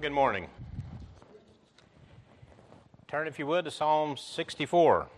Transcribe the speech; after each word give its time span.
Good 0.00 0.12
morning. 0.12 0.46
Turn, 3.06 3.26
if 3.28 3.38
you 3.38 3.46
would, 3.46 3.66
to 3.66 3.70
Psalm 3.70 4.16
64. 4.16 5.08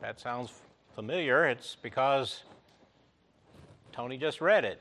That 0.00 0.18
sounds 0.18 0.54
familiar. 0.94 1.46
It's 1.46 1.76
because 1.82 2.44
Tony 3.92 4.16
just 4.16 4.40
read 4.40 4.64
it. 4.64 4.80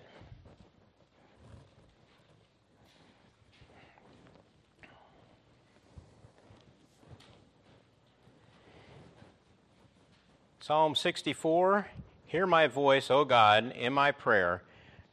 Psalm 10.62 10.96
64 10.96 11.88
Hear 12.26 12.48
my 12.48 12.68
voice, 12.68 13.10
O 13.12 13.26
God, 13.26 13.72
in 13.72 13.92
my 13.92 14.12
prayer. 14.12 14.62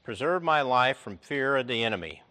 Preserve 0.07 0.41
my 0.41 0.63
life 0.63 0.99
from 0.99 1.17
fear 1.17 1.57
of 1.57 1.67
the 1.67 1.83
enemy. 1.83 2.23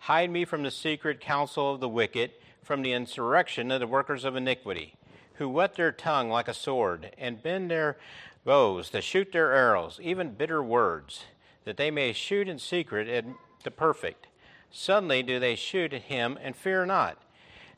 Hide 0.00 0.32
me 0.32 0.44
from 0.44 0.64
the 0.64 0.70
secret 0.72 1.20
counsel 1.20 1.72
of 1.72 1.78
the 1.78 1.88
wicked, 1.88 2.32
from 2.60 2.82
the 2.82 2.92
insurrection 2.92 3.70
of 3.70 3.78
the 3.78 3.86
workers 3.86 4.24
of 4.24 4.34
iniquity, 4.34 4.94
who 5.34 5.48
whet 5.48 5.76
their 5.76 5.92
tongue 5.92 6.28
like 6.28 6.48
a 6.48 6.52
sword, 6.52 7.14
and 7.16 7.40
bend 7.40 7.70
their 7.70 7.96
bows 8.44 8.90
to 8.90 9.00
shoot 9.00 9.30
their 9.30 9.52
arrows, 9.52 10.00
even 10.02 10.32
bitter 10.34 10.60
words, 10.60 11.26
that 11.62 11.76
they 11.76 11.88
may 11.88 12.12
shoot 12.12 12.48
in 12.48 12.58
secret 12.58 13.06
at 13.06 13.24
the 13.62 13.70
perfect. 13.70 14.26
Suddenly 14.72 15.22
do 15.22 15.38
they 15.38 15.54
shoot 15.54 15.92
at 15.92 16.02
him 16.02 16.36
and 16.42 16.56
fear 16.56 16.84
not. 16.84 17.16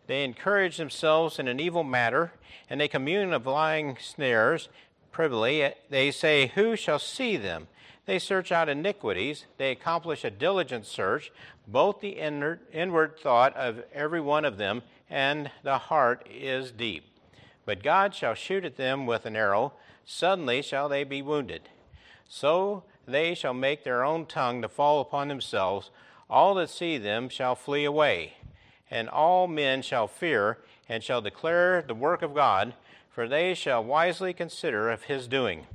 They 0.07 0.25
encourage 0.25 0.79
themselves 0.79 1.39
in 1.39 1.47
an 1.47 1.61
evil 1.61 1.85
matter, 1.85 2.33
and 2.71 2.81
they 2.81 2.89
commune 2.89 3.35
of 3.35 3.47
lying 3.47 3.99
snares 4.01 4.71
privily. 5.11 5.75
They 5.91 6.11
say, 6.11 6.53
Who 6.55 6.75
shall 6.75 6.99
see 6.99 7.37
them? 7.37 7.69
They 8.07 8.19
search 8.19 8.51
out 8.51 8.69
iniquities. 8.69 9.47
They 9.59 9.71
accomplish 9.71 10.25
a 10.25 10.31
diligent 10.31 10.87
search, 10.87 11.31
both 11.67 12.01
the 12.01 12.19
inward 12.19 13.19
thought 13.21 13.57
of 13.57 13.85
every 13.93 14.21
one 14.21 14.45
of 14.45 14.57
them 14.57 14.83
and 15.09 15.51
the 15.63 15.79
heart 15.79 16.27
is 16.31 16.73
deep. 16.73 17.05
But 17.65 17.83
God 17.83 18.15
shall 18.15 18.35
shoot 18.35 18.65
at 18.65 18.77
them 18.77 19.07
with 19.07 19.27
an 19.27 19.37
arrow. 19.37 19.75
Suddenly 20.05 20.63
shall 20.63 20.89
they 20.89 21.05
be 21.05 21.23
wounded. 21.23 21.69
So 22.29 22.83
they 23.07 23.35
shall 23.35 23.55
make 23.55 23.85
their 23.85 24.05
own 24.05 24.27
tongue 24.27 24.63
to 24.63 24.69
fall 24.69 25.01
upon 25.01 25.29
themselves. 25.29 25.91
All 26.29 26.55
that 26.55 26.71
see 26.71 26.99
them 26.99 27.29
shall 27.29 27.55
flee 27.55 27.85
away. 27.85 28.35
And 28.91 29.09
all 29.09 29.47
men 29.47 29.83
shall 29.83 30.09
fear 30.09 30.59
and 30.89 31.05
shall 31.05 31.21
declare 31.21 31.83
the 31.83 31.95
work 31.95 32.23
of 32.23 32.35
God 32.35 32.75
for 33.13 33.29
they 33.29 33.53
shall 33.55 33.85
wisely 33.85 34.33
consider 34.33 34.91
of 34.91 35.05
his 35.05 35.29
doing. 35.29 35.67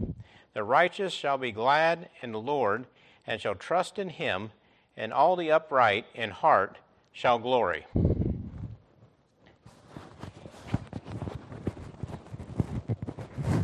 The 0.57 0.63
righteous 0.63 1.13
shall 1.13 1.37
be 1.37 1.51
glad 1.51 2.09
in 2.23 2.31
the 2.31 2.39
Lord, 2.39 2.87
and 3.27 3.39
shall 3.39 3.53
trust 3.53 3.99
in 3.99 4.09
him, 4.09 4.49
and 4.97 5.13
all 5.13 5.35
the 5.35 5.51
upright 5.51 6.07
in 6.15 6.31
heart 6.31 6.77
shall 7.11 7.37
glory. 7.37 7.85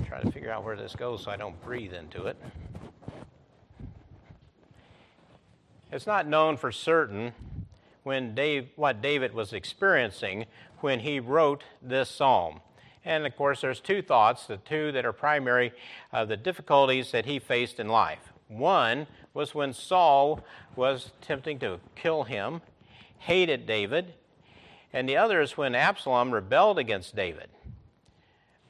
Try 0.06 0.22
to 0.22 0.32
figure 0.32 0.52
out 0.52 0.64
where 0.64 0.76
this 0.76 0.96
goes 0.96 1.24
so 1.24 1.32
I 1.32 1.36
don't 1.36 1.60
breathe 1.64 1.94
into 1.94 2.28
it. 2.28 2.38
It's 5.92 6.06
not 6.06 6.28
known 6.28 6.58
for 6.58 6.72
certain 6.72 7.34
when 8.04 8.36
Dave, 8.36 8.70
what 8.76 9.02
David 9.02 9.34
was 9.34 9.52
experiencing 9.52 10.46
when 10.82 11.00
he 11.00 11.20
wrote 11.20 11.64
this 11.82 12.12
psalm. 12.12 12.62
And 13.06 13.26
of 13.26 13.36
course, 13.36 13.62
there's 13.62 13.80
two 13.80 14.02
thoughts, 14.02 14.46
the 14.46 14.58
two 14.58 14.92
that 14.94 15.06
are 15.06 15.14
primary, 15.14 15.74
uh, 16.12 16.26
the 16.26 16.38
difficulties 16.38 17.12
that 17.12 17.26
he 17.26 17.40
faced 17.40 17.80
in 17.80 17.90
life. 17.90 18.32
One 18.48 19.08
was 19.34 19.54
when 19.54 19.74
Saul 19.74 20.42
was 20.76 21.12
attempting 21.22 21.60
to 21.60 21.80
kill 21.96 22.24
him, 22.24 22.62
hated 23.20 23.66
David, 23.66 24.14
and 24.94 25.10
the 25.10 25.18
other 25.18 25.42
is 25.42 25.58
when 25.58 25.74
Absalom 25.74 26.32
rebelled 26.32 26.78
against 26.78 27.16
David. 27.16 27.50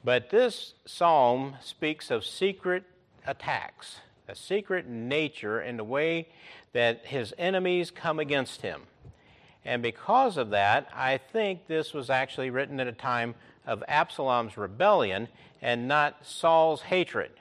But 0.02 0.30
this 0.30 0.74
psalm 0.86 1.56
speaks 1.62 2.10
of 2.10 2.24
secret 2.24 2.84
attacks, 3.26 4.00
a 4.28 4.34
secret 4.34 4.88
nature 4.88 5.60
in 5.60 5.76
the 5.76 5.84
way 5.84 6.28
that 6.72 7.06
his 7.06 7.34
enemies 7.38 7.90
come 7.90 8.18
against 8.18 8.62
him. 8.62 8.82
And 9.64 9.82
because 9.82 10.36
of 10.36 10.50
that, 10.50 10.88
I 10.94 11.18
think 11.18 11.66
this 11.66 11.94
was 11.94 12.10
actually 12.10 12.50
written 12.50 12.80
at 12.80 12.86
a 12.86 12.92
time 12.92 13.34
of 13.66 13.82
Absalom's 13.88 14.56
rebellion 14.56 15.28
and 15.62 15.88
not 15.88 16.26
Saul's 16.26 16.82
hatred. 16.82 17.32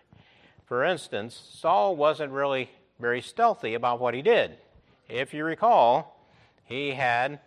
For 0.66 0.84
instance, 0.84 1.40
Saul 1.54 1.96
wasn't 1.96 2.32
really 2.32 2.70
very 3.00 3.22
stealthy 3.22 3.74
about 3.74 4.00
what 4.00 4.14
he 4.14 4.22
did. 4.22 4.58
If 5.10 5.34
you 5.34 5.44
recall, 5.44 6.20
he 6.64 6.92
had 6.92 7.40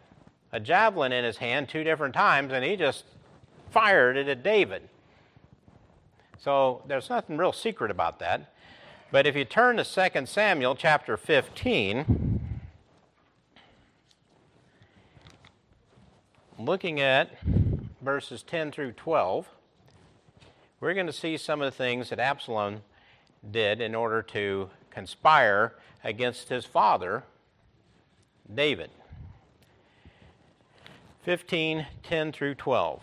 a 0.53 0.60
javelin 0.60 1.12
in 1.12 1.25
his 1.25 1.38
hand 1.38 1.69
two 1.69 1.82
different 1.82 2.15
times 2.15 2.53
and 2.53 2.65
he 2.65 2.76
just 2.76 3.04
fired 3.70 4.16
it 4.16 4.28
at 4.28 4.42
David. 4.42 4.88
So 6.38 6.82
there's 6.86 7.10
nothing 7.10 7.36
real 7.36 7.53
secret 7.53 7.91
about 7.91 8.19
that. 8.20 8.53
But 9.10 9.26
if 9.26 9.34
you 9.34 9.44
turn 9.44 9.78
to 9.78 9.84
2 9.84 10.26
Samuel 10.26 10.75
chapter 10.75 11.16
15, 11.16 12.41
looking 16.59 17.00
at 17.00 17.31
verses 18.06 18.44
10 18.44 18.70
through 18.70 18.92
12, 18.92 19.48
we're 20.80 20.94
going 20.94 21.08
to 21.08 21.12
see 21.12 21.36
some 21.36 21.60
of 21.60 21.66
the 21.66 21.76
things 21.76 22.08
that 22.08 22.20
Absalom 22.20 22.82
did 23.50 23.80
in 23.80 23.96
order 23.96 24.22
to 24.22 24.70
conspire 24.90 25.74
against 26.04 26.48
his 26.48 26.64
father, 26.64 27.24
David. 28.54 28.90
15, 31.24 31.84
10 32.04 32.32
through 32.32 32.54
12. 32.54 33.02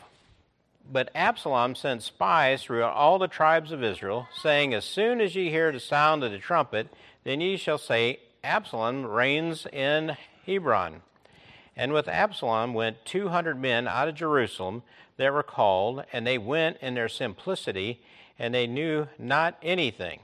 But 0.90 1.12
Absalom 1.14 1.76
sent 1.76 2.02
spies 2.02 2.64
throughout 2.64 2.94
all 2.94 3.20
the 3.20 3.28
tribes 3.28 3.74
of 3.74 3.84
Israel, 3.84 4.30
saying, 4.42 4.74
As 4.74 4.86
soon 4.86 5.20
as 5.20 5.36
ye 5.36 5.50
hear 5.50 5.74
the 5.74 5.82
sound 5.82 6.24
of 6.24 6.32
the 6.32 6.38
trumpet, 6.38 6.88
then 7.26 7.42
ye 7.42 7.58
shall 7.58 7.78
say, 7.78 8.22
Absalom 8.42 9.06
reigns 9.06 9.68
in 9.74 10.16
Hebron. 10.46 11.02
And 11.76 11.92
with 11.94 12.08
Absalom 12.08 12.74
went 12.74 13.06
200 13.06 13.60
men 13.60 13.88
out 13.88 14.08
of 14.08 14.16
Jerusalem 14.16 14.84
that 15.18 15.34
were 15.34 15.44
called, 15.44 16.04
and 16.14 16.26
they 16.26 16.38
went 16.38 16.78
in 16.82 16.94
their 16.94 17.10
simplicity, 17.10 18.02
and 18.38 18.54
they 18.54 18.68
knew 18.68 19.08
not 19.18 19.58
anything. 19.64 20.20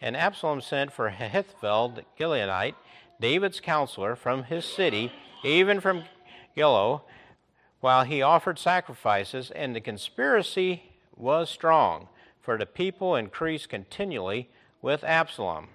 And 0.00 0.16
Absalom 0.16 0.60
sent 0.60 0.92
for 0.92 1.06
Ahithophel 1.06 1.90
the 1.90 2.04
Gilonite, 2.18 2.74
David's 3.20 3.60
counselor, 3.60 4.16
from 4.16 4.44
his 4.44 4.64
city, 4.64 5.12
even 5.44 5.80
from 5.80 6.04
Giloh, 6.56 7.02
while 7.80 8.04
he 8.04 8.22
offered 8.22 8.58
sacrifices, 8.58 9.50
and 9.50 9.74
the 9.74 9.80
conspiracy 9.80 10.82
was 11.16 11.50
strong, 11.50 12.08
for 12.40 12.58
the 12.58 12.66
people 12.66 13.14
increased 13.14 13.68
continually 13.68 14.48
with 14.82 15.04
Absalom 15.04 15.68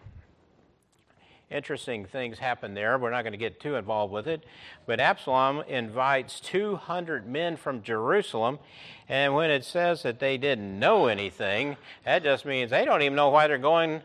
interesting 1.49 2.05
things 2.05 2.39
happen 2.39 2.73
there. 2.73 2.97
We're 2.97 3.11
not 3.11 3.21
going 3.21 3.33
to 3.33 3.37
get 3.37 3.59
too 3.59 3.75
involved 3.75 4.11
with 4.11 4.27
it. 4.27 4.43
But 4.85 4.99
Absalom 4.99 5.63
invites 5.67 6.39
200 6.39 7.27
men 7.27 7.57
from 7.57 7.81
Jerusalem. 7.81 8.59
And 9.07 9.35
when 9.35 9.51
it 9.51 9.63
says 9.63 10.03
that 10.03 10.19
they 10.19 10.37
didn't 10.37 10.79
know 10.79 11.07
anything, 11.07 11.77
that 12.03 12.23
just 12.23 12.45
means 12.45 12.71
they 12.71 12.85
don't 12.85 13.01
even 13.01 13.15
know 13.15 13.29
why 13.29 13.47
they're 13.47 13.57
going 13.57 14.01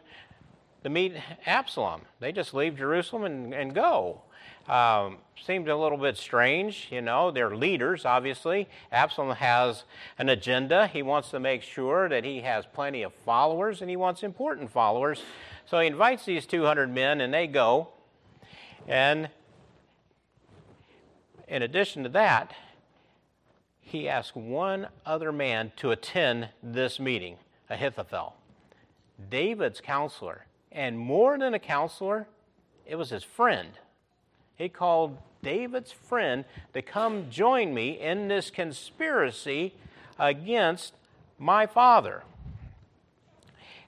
to 0.85 0.91
meet 0.91 1.15
Absalom. 1.47 2.03
They 2.21 2.33
just 2.33 2.55
leave 2.55 2.77
Jerusalem 2.77 3.25
and, 3.25 3.55
and 3.55 3.75
go. 3.75 4.23
Um, 4.69 5.19
seemed 5.45 5.69
a 5.69 5.77
little 5.77 5.99
bit 5.99 6.17
strange. 6.17 6.89
You 6.91 7.01
know, 7.01 7.31
they're 7.31 7.57
leaders, 7.57 8.05
obviously. 8.05 8.69
Absalom 8.93 9.35
has 9.37 9.85
an 10.19 10.29
agenda. 10.29 10.87
He 10.87 11.03
wants 11.03 11.31
to 11.31 11.41
make 11.41 11.63
sure 11.63 12.09
that 12.09 12.25
he 12.25 12.41
has 12.43 12.67
plenty 12.73 13.03
of 13.03 13.13
followers, 13.25 13.81
and 13.81 13.91
he 13.91 13.97
wants 13.97 14.23
important 14.23 14.71
followers. 14.71 15.23
So 15.71 15.79
he 15.79 15.87
invites 15.87 16.25
these 16.25 16.47
200 16.47 16.93
men, 16.93 17.21
and 17.21 17.33
they 17.33 17.47
go. 17.47 17.91
And 18.89 19.29
in 21.47 21.63
addition 21.63 22.03
to 22.03 22.09
that, 22.09 22.53
he 23.81 24.09
asks 24.09 24.35
one 24.35 24.89
other 25.07 25.31
man 25.31 25.71
to 25.77 25.93
attend 25.93 26.49
this 26.61 26.99
meeting, 26.99 27.37
Ahithophel, 27.69 28.35
David's 29.31 29.81
counselor. 29.81 30.47
And 30.73 30.99
more 30.99 31.39
than 31.39 31.55
a 31.55 31.61
counselor, 31.61 32.27
it 32.85 32.97
was 32.97 33.11
his 33.11 33.23
friend. 33.23 33.71
He 34.57 34.69
called 34.69 35.19
David's 35.41 35.93
friend 35.93 36.47
to 36.75 36.83
come 36.83 37.31
join 37.31 37.73
me 37.73 37.91
in 37.91 38.27
this 38.27 38.51
conspiracy 38.51 39.75
against 40.19 40.95
my 41.39 41.67
father. 41.67 42.25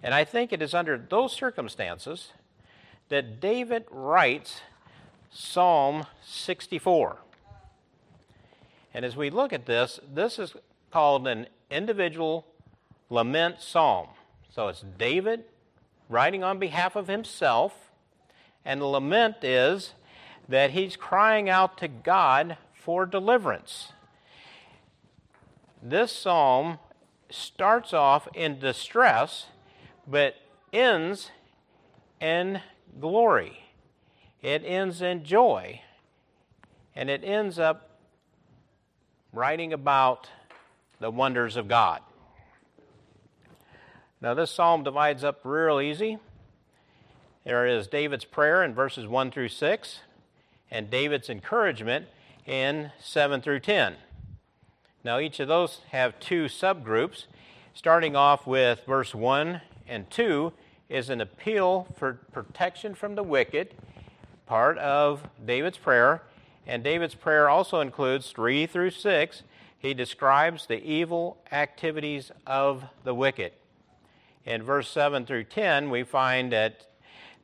And 0.02 0.14
I 0.14 0.24
think 0.24 0.52
it 0.52 0.60
is 0.60 0.74
under 0.74 0.98
those 0.98 1.32
circumstances 1.32 2.32
that 3.08 3.40
David 3.40 3.84
writes 3.90 4.62
Psalm 5.30 6.06
64. 6.24 7.18
And 8.94 9.04
as 9.04 9.16
we 9.16 9.30
look 9.30 9.52
at 9.52 9.66
this, 9.66 10.00
this 10.12 10.38
is 10.38 10.54
called 10.90 11.26
an 11.26 11.46
individual 11.70 12.46
lament 13.10 13.60
psalm. 13.60 14.08
So 14.50 14.68
it's 14.68 14.84
David 14.98 15.44
writing 16.08 16.44
on 16.44 16.58
behalf 16.58 16.96
of 16.96 17.08
himself, 17.08 17.90
And 18.64 18.80
the 18.80 18.86
lament 18.86 19.42
is 19.42 19.94
that 20.48 20.70
he's 20.70 20.96
crying 20.96 21.48
out 21.48 21.78
to 21.78 21.88
God 21.88 22.58
for 22.74 23.06
deliverance. 23.06 23.92
This 25.82 26.12
psalm 26.12 26.78
starts 27.30 27.92
off 27.92 28.28
in 28.34 28.58
distress, 28.58 29.46
but 30.06 30.36
ends 30.72 31.30
in 32.20 32.60
glory. 33.00 33.58
It 34.40 34.62
ends 34.64 35.02
in 35.02 35.24
joy. 35.24 35.80
And 36.94 37.08
it 37.08 37.22
ends 37.24 37.58
up 37.58 37.90
writing 39.32 39.72
about 39.72 40.28
the 41.00 41.10
wonders 41.10 41.56
of 41.56 41.68
God. 41.68 42.00
Now, 44.20 44.34
this 44.34 44.50
psalm 44.50 44.84
divides 44.84 45.24
up 45.24 45.40
real 45.44 45.80
easy. 45.80 46.18
There 47.44 47.66
is 47.66 47.88
David's 47.88 48.24
prayer 48.24 48.62
in 48.62 48.72
verses 48.72 49.06
1 49.06 49.32
through 49.32 49.48
6, 49.48 50.00
and 50.70 50.88
David's 50.88 51.28
encouragement 51.28 52.06
in 52.46 52.92
7 53.00 53.40
through 53.40 53.60
10. 53.60 53.96
Now, 55.02 55.18
each 55.18 55.40
of 55.40 55.48
those 55.48 55.80
have 55.90 56.20
two 56.20 56.44
subgroups. 56.44 57.24
Starting 57.74 58.14
off 58.14 58.46
with 58.46 58.82
verse 58.86 59.14
1 59.14 59.62
and 59.88 60.10
2 60.10 60.52
is 60.88 61.10
an 61.10 61.20
appeal 61.20 61.86
for 61.98 62.20
protection 62.32 62.94
from 62.94 63.14
the 63.14 63.22
wicked, 63.22 63.74
part 64.46 64.78
of 64.78 65.22
David's 65.44 65.78
prayer. 65.78 66.22
And 66.66 66.84
David's 66.84 67.14
prayer 67.14 67.48
also 67.48 67.80
includes 67.80 68.30
3 68.30 68.66
through 68.66 68.90
6. 68.90 69.42
He 69.78 69.94
describes 69.94 70.66
the 70.66 70.82
evil 70.82 71.38
activities 71.50 72.30
of 72.46 72.84
the 73.04 73.14
wicked. 73.14 73.52
In 74.44 74.62
verse 74.62 74.88
7 74.90 75.24
through 75.24 75.44
10, 75.44 75.90
we 75.90 76.02
find 76.02 76.52
that 76.52 76.86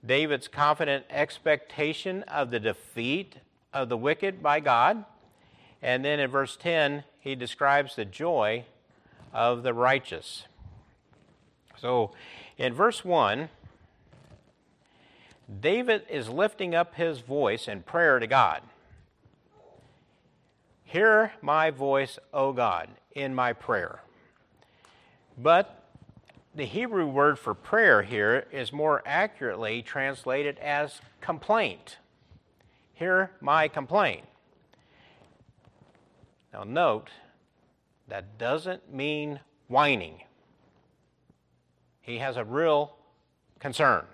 David's 0.05 0.49
confident 0.49 1.05
expectation 1.11 2.23
of 2.25 2.51
the 2.51 2.61
defeat 2.61 3.37
of 3.73 3.89
the 3.89 3.97
wicked 3.97 4.43
by 4.43 4.61
God. 4.61 5.05
And 5.83 6.05
then 6.05 6.21
in 6.21 6.31
verse 6.31 6.57
10, 6.57 7.05
he 7.19 7.35
describes 7.35 7.97
the 7.97 8.05
joy 8.05 8.65
of 9.33 9.63
the 9.63 9.75
righteous. 9.75 10.45
So 11.81 12.13
in 12.57 12.75
verse 12.75 13.05
1, 13.05 13.49
David 15.61 16.03
is 16.11 16.29
lifting 16.29 16.75
up 16.75 16.95
his 16.95 17.21
voice 17.21 17.69
in 17.69 17.83
prayer 17.83 18.19
to 18.19 18.27
God. 18.27 18.63
Hear 20.85 21.33
my 21.43 21.71
voice, 21.71 22.19
O 22.33 22.53
God, 22.53 22.89
in 23.13 23.35
my 23.35 23.53
prayer. 23.53 24.01
But 25.37 25.85
the 26.55 26.65
Hebrew 26.65 27.07
word 27.07 27.39
for 27.39 27.55
prayer 27.55 28.03
here 28.03 28.47
is 28.51 28.73
more 28.73 29.03
accurately 29.07 29.83
translated 29.83 30.59
as 30.59 31.01
complaint. 31.21 31.99
Hear 32.95 33.31
my 33.41 33.69
complaint. 33.69 34.25
Now, 36.53 36.65
note, 36.65 37.11
that 38.09 38.39
doesn't 38.39 38.93
mean 38.93 39.41
whining. 39.69 40.23
He 42.09 42.19
has 42.21 42.39
a 42.39 42.45
real 42.45 42.95
concern. 43.61 44.07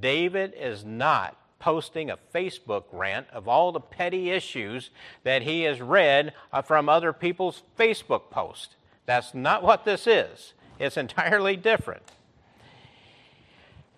David 0.00 0.52
is 0.54 0.84
not 0.84 1.34
posting 1.58 2.10
a 2.10 2.18
Facebook 2.34 2.84
rant 2.92 3.26
of 3.32 3.48
all 3.48 3.72
the 3.72 3.80
petty 3.80 4.30
issues 4.30 4.90
that 5.22 5.40
he 5.40 5.62
has 5.62 5.80
read 5.80 6.34
from 6.66 6.90
other 6.90 7.14
people's 7.14 7.62
Facebook 7.78 8.28
posts. 8.28 8.76
That's 9.06 9.32
not 9.32 9.62
what 9.62 9.86
this 9.86 10.06
is. 10.06 10.52
It's 10.78 10.98
entirely 10.98 11.56
different. 11.56 12.02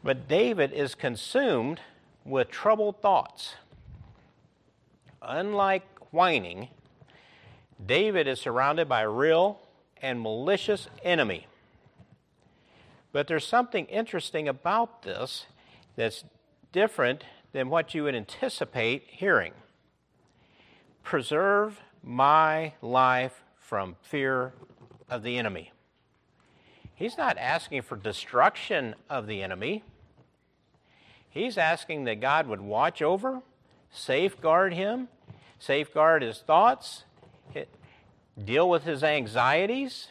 But 0.05 0.29
David 0.29 0.73
is 0.73 0.95
consumed 0.95 1.81
with 2.25 2.51
troubled 2.51 3.03
thoughts. 3.03 3.57
Unlike 5.21 6.13
whining, 6.13 6.69
David 7.85 8.29
is 8.29 8.41
surrounded 8.41 8.89
by 8.89 9.01
a 9.01 9.09
real 9.09 9.59
and 10.01 10.21
malicious 10.21 10.87
enemy. 11.03 11.49
But 13.17 13.29
there's 13.29 13.47
something 13.47 13.87
interesting 13.87 14.47
about 14.47 15.01
this 15.01 15.47
that's 15.97 16.25
different 16.71 17.25
than 17.53 17.71
what 17.71 17.95
you 17.95 18.05
would 18.05 18.15
anticipate 18.15 19.05
hearing. 19.07 19.55
Preserve 21.03 21.81
my 22.03 22.75
life 22.83 23.43
from 23.59 23.97
fear 24.03 24.53
of 25.09 25.23
the 25.23 25.39
enemy. 25.39 25.73
He's 26.95 27.17
not 27.17 27.39
asking 27.39 27.81
for 27.81 27.97
destruction 27.97 28.95
of 29.09 29.27
the 29.27 29.43
enemy. 29.43 29.83
He's 31.31 31.57
asking 31.57 32.05
that 32.05 32.21
God 32.21 32.47
would 32.47 32.61
watch 32.61 33.01
over, 33.01 33.41
safeguard 33.91 34.75
him, 34.75 35.09
safeguard 35.59 36.21
his 36.21 36.41
thoughts, 36.41 37.05
deal 38.45 38.69
with 38.69 38.83
his 38.83 39.03
anxieties. 39.03 40.09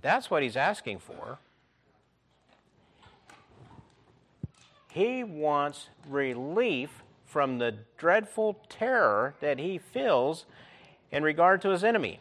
That's 0.00 0.30
what 0.30 0.42
he's 0.42 0.56
asking 0.56 1.00
for. 1.00 1.38
He 4.90 5.22
wants 5.22 5.88
relief 6.08 7.02
from 7.26 7.58
the 7.58 7.74
dreadful 7.98 8.58
terror 8.68 9.34
that 9.40 9.58
he 9.58 9.78
feels 9.78 10.46
in 11.10 11.22
regard 11.22 11.60
to 11.62 11.70
his 11.70 11.84
enemy. 11.84 12.20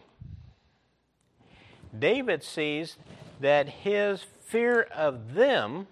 David 1.98 2.44
sees 2.44 2.98
that 3.40 3.70
his 3.70 4.26
fear 4.46 4.82
of 4.94 5.34
them 5.34 5.88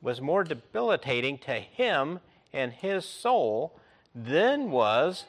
was 0.00 0.20
more 0.20 0.44
debilitating 0.44 1.38
to 1.38 1.54
him 1.54 2.20
and 2.52 2.72
his 2.72 3.04
soul 3.04 3.78
than 4.14 4.70
was 4.70 5.24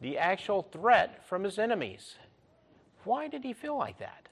the 0.00 0.18
actual 0.18 0.62
threat 0.62 1.24
from 1.26 1.44
his 1.44 1.58
enemies. 1.58 2.16
Why 3.04 3.28
did 3.28 3.44
he 3.44 3.52
feel 3.52 3.76
like 3.76 3.98
that? 3.98 4.23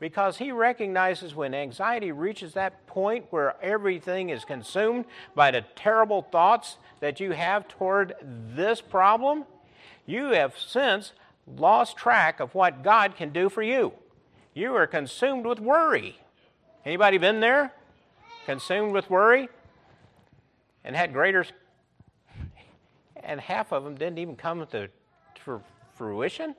Because 0.00 0.38
he 0.38 0.50
recognizes 0.50 1.34
when 1.34 1.54
anxiety 1.54 2.10
reaches 2.10 2.54
that 2.54 2.86
point 2.86 3.26
where 3.30 3.54
everything 3.62 4.30
is 4.30 4.44
consumed 4.46 5.04
by 5.34 5.50
the 5.50 5.62
terrible 5.76 6.22
thoughts 6.22 6.78
that 7.00 7.20
you 7.20 7.32
have 7.32 7.68
toward 7.68 8.14
this 8.22 8.80
problem, 8.80 9.44
you 10.06 10.28
have 10.28 10.58
since 10.58 11.12
lost 11.46 11.98
track 11.98 12.40
of 12.40 12.54
what 12.54 12.82
God 12.82 13.14
can 13.14 13.30
do 13.30 13.50
for 13.50 13.62
you. 13.62 13.92
You 14.54 14.74
are 14.74 14.86
consumed 14.86 15.44
with 15.44 15.60
worry. 15.60 16.18
Anybody 16.84 17.18
been 17.18 17.40
there? 17.40 17.72
Consumed 18.46 18.92
with 18.92 19.10
worry? 19.10 19.50
And 20.82 20.96
had 20.96 21.12
greater 21.12 21.44
and 23.22 23.40
half 23.40 23.72
of 23.72 23.84
them 23.84 23.94
didn't 23.94 24.18
even 24.18 24.34
come 24.34 24.66
to, 24.66 24.88
to 25.44 25.62
fruition. 25.94 26.54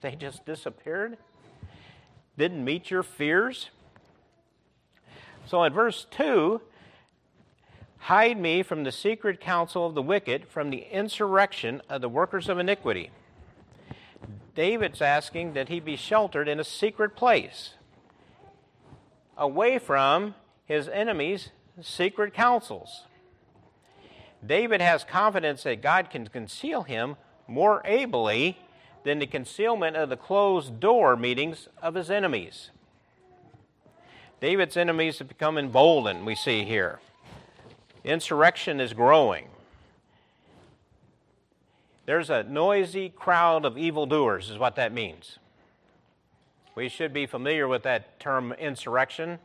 They 0.00 0.14
just 0.14 0.46
disappeared. 0.46 1.18
Didn't 2.36 2.64
meet 2.64 2.90
your 2.90 3.02
fears. 3.02 3.70
So 5.46 5.62
in 5.62 5.72
verse 5.72 6.06
2, 6.10 6.60
hide 7.98 8.38
me 8.38 8.62
from 8.62 8.84
the 8.84 8.92
secret 8.92 9.40
counsel 9.40 9.86
of 9.86 9.94
the 9.94 10.02
wicked, 10.02 10.48
from 10.48 10.70
the 10.70 10.86
insurrection 10.90 11.82
of 11.88 12.00
the 12.00 12.08
workers 12.08 12.48
of 12.48 12.58
iniquity. 12.58 13.10
David's 14.54 15.02
asking 15.02 15.54
that 15.54 15.68
he 15.68 15.80
be 15.80 15.96
sheltered 15.96 16.48
in 16.48 16.60
a 16.60 16.64
secret 16.64 17.16
place, 17.16 17.74
away 19.36 19.78
from 19.78 20.34
his 20.64 20.88
enemies' 20.88 21.50
secret 21.82 22.32
counsels. 22.32 23.04
David 24.44 24.80
has 24.80 25.04
confidence 25.04 25.62
that 25.62 25.82
God 25.82 26.10
can 26.10 26.28
conceal 26.28 26.82
him 26.82 27.16
more 27.46 27.82
ably 27.84 28.58
than 29.04 29.18
the 29.18 29.26
concealment 29.26 29.96
of 29.96 30.08
the 30.08 30.16
closed 30.16 30.80
door 30.80 31.16
meetings 31.16 31.68
of 31.80 31.94
his 31.94 32.10
enemies. 32.10 32.70
David's 34.40 34.76
enemies 34.76 35.18
have 35.20 35.28
become 35.28 35.56
emboldened, 35.56 36.26
we 36.26 36.34
see 36.34 36.64
here. 36.64 37.00
Insurrection 38.02 38.80
is 38.80 38.92
growing. 38.92 39.48
There's 42.06 42.28
a 42.28 42.42
noisy 42.42 43.08
crowd 43.08 43.64
of 43.64 43.78
evildoers, 43.78 44.50
is 44.50 44.58
what 44.58 44.76
that 44.76 44.92
means. 44.92 45.38
We 46.74 46.88
should 46.88 47.12
be 47.12 47.26
familiar 47.26 47.68
with 47.68 47.84
that 47.84 48.18
term 48.18 48.52
insurrection 48.52 49.38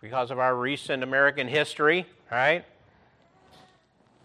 because 0.00 0.30
of 0.30 0.38
our 0.38 0.54
recent 0.54 1.02
American 1.02 1.48
history, 1.48 2.06
right? 2.30 2.64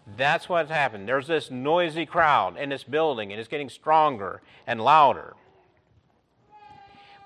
That's 0.06 0.48
what's 0.48 0.70
happened. 0.70 1.08
There's 1.08 1.26
this 1.26 1.50
noisy 1.50 2.06
crowd 2.06 2.56
in 2.56 2.68
this 2.68 2.84
building, 2.84 3.32
and 3.32 3.40
it's 3.40 3.48
getting 3.48 3.68
stronger 3.68 4.40
and 4.66 4.80
louder. 4.80 5.34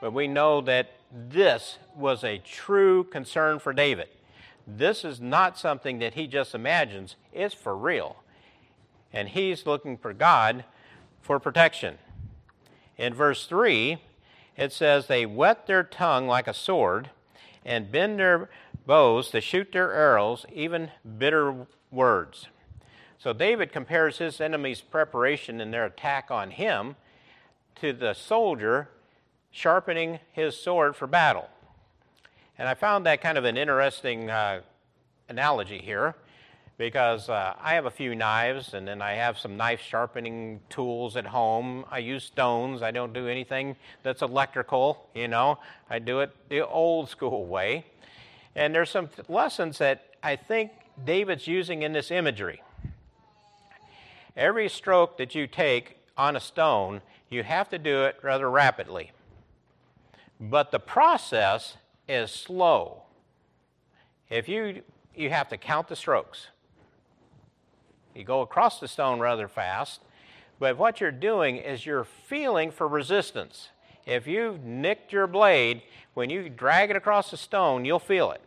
But 0.01 0.13
we 0.13 0.29
know 0.29 0.61
that 0.63 0.93
this 1.13 1.79
was 1.95 2.25
a 2.25 2.39
true 2.39 3.05
concern 3.05 3.59
for 3.59 3.73
David. 3.73 4.09
This 4.67 5.05
is 5.05 5.21
not 5.21 5.59
something 5.59 5.99
that 5.99 6.15
he 6.15 6.27
just 6.27 6.55
imagines, 6.55 7.17
it's 7.33 7.55
for 7.55 7.77
real 7.77 8.17
and 9.13 9.29
he's 9.29 9.67
looking 9.67 9.97
for 9.97 10.13
God 10.13 10.65
for 11.21 11.39
protection. 11.39 11.99
In 12.97 13.15
verse 13.15 13.47
3, 13.47 13.99
it 14.57 14.73
says, 14.73 15.07
They 15.07 15.27
whet 15.27 15.67
their 15.67 15.83
tongue 15.83 16.27
like 16.27 16.47
a 16.47 16.55
sword 16.55 17.11
and 17.65 17.91
bend 17.91 18.19
their 18.19 18.49
bows 18.87 19.31
to 19.31 19.41
shoot 19.41 19.73
their 19.73 19.93
arrows, 19.93 20.47
even 20.53 20.91
bitter 21.19 21.67
words. 21.91 22.49
So 23.23 23.35
David 23.35 23.71
compares 23.71 24.17
his 24.17 24.41
enemy's 24.41 24.81
preparation 24.81 25.61
in 25.61 25.71
their 25.71 25.85
attack 25.85 26.31
on 26.31 26.51
him 26.51 26.97
to 27.83 27.93
the 27.93 28.15
soldier 28.15 28.89
sharpening 29.51 30.21
his 30.33 30.57
sword 30.57 30.97
for 30.97 31.07
battle. 31.07 31.51
And 32.57 32.67
I 32.67 32.73
found 32.73 33.05
that 33.05 33.21
kind 33.21 33.37
of 33.37 33.45
an 33.45 33.59
interesting 33.59 34.31
uh, 34.31 34.63
analogy 35.29 35.77
here 35.77 36.15
because 36.79 37.29
uh, 37.29 37.53
I 37.61 37.75
have 37.75 37.85
a 37.85 37.91
few 37.91 38.15
knives 38.15 38.73
and 38.73 38.89
then 38.89 39.03
I 39.03 39.13
have 39.13 39.39
some 39.39 39.55
knife 39.55 39.83
sharpening 39.83 40.61
tools 40.71 41.15
at 41.15 41.27
home. 41.27 41.85
I 41.91 41.99
use 41.99 42.25
stones. 42.25 42.81
I 42.81 42.91
don't 42.91 43.13
do 43.13 43.29
anything 43.29 43.77
that's 44.03 44.23
electrical, 44.23 45.07
you 45.15 45.29
know. 45.29 45.59
I 45.91 45.99
do 45.99 46.21
it 46.21 46.35
the 46.49 46.67
old 46.67 47.11
school 47.11 47.45
way. 47.45 47.85
And 48.55 48.75
there's 48.75 48.89
some 48.89 49.11
lessons 49.29 49.77
that 49.77 50.07
I 50.23 50.37
think 50.37 50.71
David's 51.05 51.47
using 51.47 51.83
in 51.83 51.93
this 51.93 52.11
imagery. 52.11 52.63
Every 54.37 54.69
stroke 54.69 55.17
that 55.19 55.35
you 55.35 55.47
take 55.47 55.99
on 56.17 56.37
a 56.37 56.41
stone, 56.41 57.03
you 57.29 57.43
have 57.43 57.69
to 57.71 57.79
do 57.79 58.05
it 58.05 58.17
rather 58.23 58.51
rapidly. 58.51 59.13
But 60.41 60.71
the 60.71 60.81
process 60.81 61.77
is 62.09 62.31
slow. 62.31 63.03
If 64.29 64.49
you 64.49 64.83
you 65.15 65.31
have 65.31 65.49
to 65.49 65.57
count 65.57 65.89
the 65.89 65.97
strokes. 65.97 66.49
You 68.15 68.25
go 68.25 68.41
across 68.41 68.81
the 68.81 68.89
stone 68.89 69.21
rather 69.21 69.49
fast, 69.49 70.01
but 70.59 70.79
what 70.79 71.01
you're 71.01 71.13
doing 71.13 71.57
is 71.57 71.87
you're 71.87 72.05
feeling 72.05 72.71
for 72.71 72.89
resistance. 72.89 73.69
If 74.07 74.27
you've 74.27 74.65
nicked 74.65 75.13
your 75.13 75.27
blade, 75.27 75.83
when 76.15 76.31
you 76.31 76.49
drag 76.49 76.91
it 76.91 76.97
across 76.97 77.31
the 77.31 77.37
stone, 77.37 77.85
you'll 77.85 77.99
feel 77.99 78.33
it. 78.33 78.41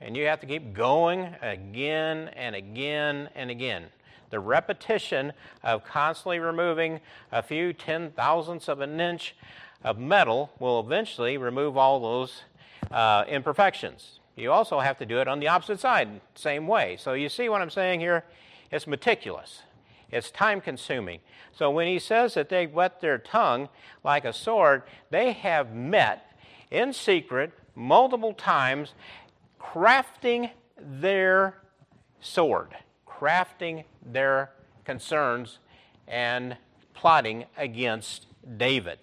And 0.00 0.16
you 0.16 0.26
have 0.26 0.40
to 0.40 0.46
keep 0.46 0.74
going 0.74 1.34
again 1.42 2.28
and 2.36 2.54
again 2.54 3.28
and 3.34 3.50
again. 3.50 3.86
The 4.30 4.40
repetition 4.40 5.32
of 5.62 5.84
constantly 5.84 6.38
removing 6.38 7.00
a 7.32 7.42
few 7.42 7.72
ten 7.72 8.10
thousandths 8.10 8.68
of 8.68 8.80
an 8.80 9.00
inch 9.00 9.34
of 9.82 9.98
metal 9.98 10.50
will 10.58 10.80
eventually 10.80 11.36
remove 11.36 11.76
all 11.76 12.00
those 12.00 12.42
uh, 12.90 13.24
imperfections. 13.28 14.20
You 14.36 14.52
also 14.52 14.80
have 14.80 14.98
to 14.98 15.06
do 15.06 15.18
it 15.20 15.28
on 15.28 15.40
the 15.40 15.48
opposite 15.48 15.80
side, 15.80 16.20
same 16.34 16.66
way. 16.66 16.96
So 16.98 17.14
you 17.14 17.28
see 17.28 17.48
what 17.48 17.60
I'm 17.60 17.70
saying 17.70 18.00
here? 18.00 18.24
It's 18.70 18.86
meticulous. 18.86 19.62
It's 20.10 20.30
time 20.30 20.60
consuming. 20.60 21.20
So 21.52 21.70
when 21.70 21.86
he 21.86 21.98
says 21.98 22.34
that 22.34 22.48
they 22.48 22.66
whet 22.66 23.00
their 23.00 23.18
tongue 23.18 23.68
like 24.04 24.24
a 24.24 24.32
sword, 24.32 24.84
they 25.10 25.32
have 25.32 25.74
met 25.74 26.32
in 26.70 26.92
secret 26.92 27.52
multiple 27.74 28.32
times, 28.32 28.94
crafting 29.60 30.50
their 30.78 31.58
sword, 32.20 32.76
crafting 33.18 33.84
their 34.04 34.50
concerns, 34.84 35.58
and 36.06 36.56
plotting 36.94 37.44
against 37.56 38.26
David. 38.56 38.98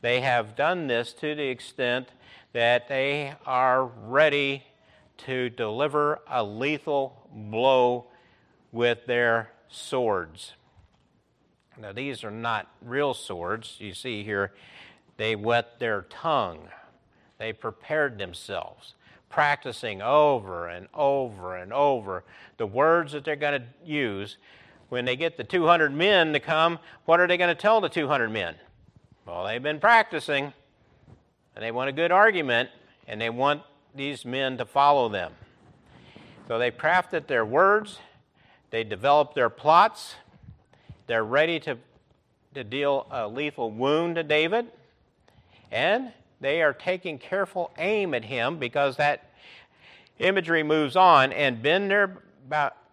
They 0.00 0.20
have 0.20 0.54
done 0.54 0.86
this 0.86 1.12
to 1.14 1.34
the 1.34 1.48
extent 1.48 2.08
that 2.52 2.88
they 2.88 3.34
are 3.44 3.84
ready 3.84 4.64
to 5.16 5.50
deliver 5.50 6.20
a 6.28 6.44
lethal 6.44 7.28
blow 7.32 8.06
with 8.70 9.06
their 9.06 9.50
swords. 9.68 10.52
Now, 11.76 11.92
these 11.92 12.22
are 12.22 12.30
not 12.30 12.70
real 12.80 13.14
swords. 13.14 13.76
You 13.78 13.94
see 13.94 14.22
here, 14.22 14.52
they 15.16 15.34
whet 15.34 15.80
their 15.80 16.02
tongue. 16.02 16.68
They 17.38 17.52
prepared 17.52 18.18
themselves, 18.18 18.94
practicing 19.34 20.00
over 20.00 20.68
and 20.68 20.86
over 20.94 21.56
and 21.56 21.72
over 21.72 22.22
the 22.56 22.66
words 22.66 23.10
that 23.10 23.24
they're 23.24 23.34
going 23.34 23.60
to 23.60 23.66
use. 23.84 24.36
When 24.90 25.04
they 25.04 25.16
get 25.16 25.36
the 25.36 25.42
200 25.42 25.92
men 25.92 26.32
to 26.34 26.38
come, 26.38 26.78
what 27.04 27.18
are 27.18 27.26
they 27.26 27.36
going 27.36 27.48
to 27.48 27.60
tell 27.60 27.80
the 27.80 27.88
200 27.88 28.30
men? 28.30 28.54
Well, 29.26 29.44
they've 29.44 29.60
been 29.60 29.80
practicing, 29.80 30.52
and 31.56 31.64
they 31.64 31.72
want 31.72 31.88
a 31.88 31.92
good 31.92 32.12
argument, 32.12 32.70
and 33.08 33.20
they 33.20 33.28
want 33.28 33.62
these 33.92 34.24
men 34.24 34.56
to 34.58 34.64
follow 34.64 35.08
them. 35.08 35.32
So 36.46 36.60
they 36.60 36.70
crafted 36.70 37.26
their 37.26 37.44
words, 37.44 37.98
they 38.70 38.84
developed 38.84 39.34
their 39.34 39.50
plots. 39.50 40.14
They're 41.08 41.24
ready 41.24 41.58
to, 41.60 41.76
to 42.54 42.62
deal 42.62 43.06
a 43.10 43.26
lethal 43.26 43.72
wound 43.72 44.14
to 44.14 44.22
David. 44.22 44.68
And 45.72 46.12
they 46.44 46.60
are 46.60 46.74
taking 46.74 47.18
careful 47.18 47.70
aim 47.78 48.12
at 48.12 48.26
him 48.26 48.58
because 48.58 48.96
that 48.98 49.30
imagery 50.18 50.62
moves 50.62 50.94
on 50.94 51.32
and 51.32 51.62
bend 51.62 51.90
their 51.90 52.18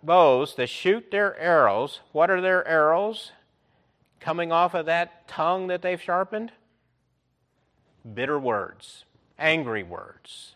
bows 0.02 0.56
to 0.56 0.66
shoot 0.66 1.12
their 1.12 1.38
arrows. 1.38 2.00
What 2.14 2.32
are 2.32 2.40
their 2.40 2.66
arrows 2.66 3.34
coming 4.22 4.54
off 4.54 4.74
of 4.74 4.86
that 4.86 5.28
tongue 5.28 5.68
that 5.68 5.82
they've 5.82 6.02
sharpened? 6.02 6.54
Bitter 8.14 8.40
words, 8.40 9.04
angry 9.38 9.84
words. 9.84 10.56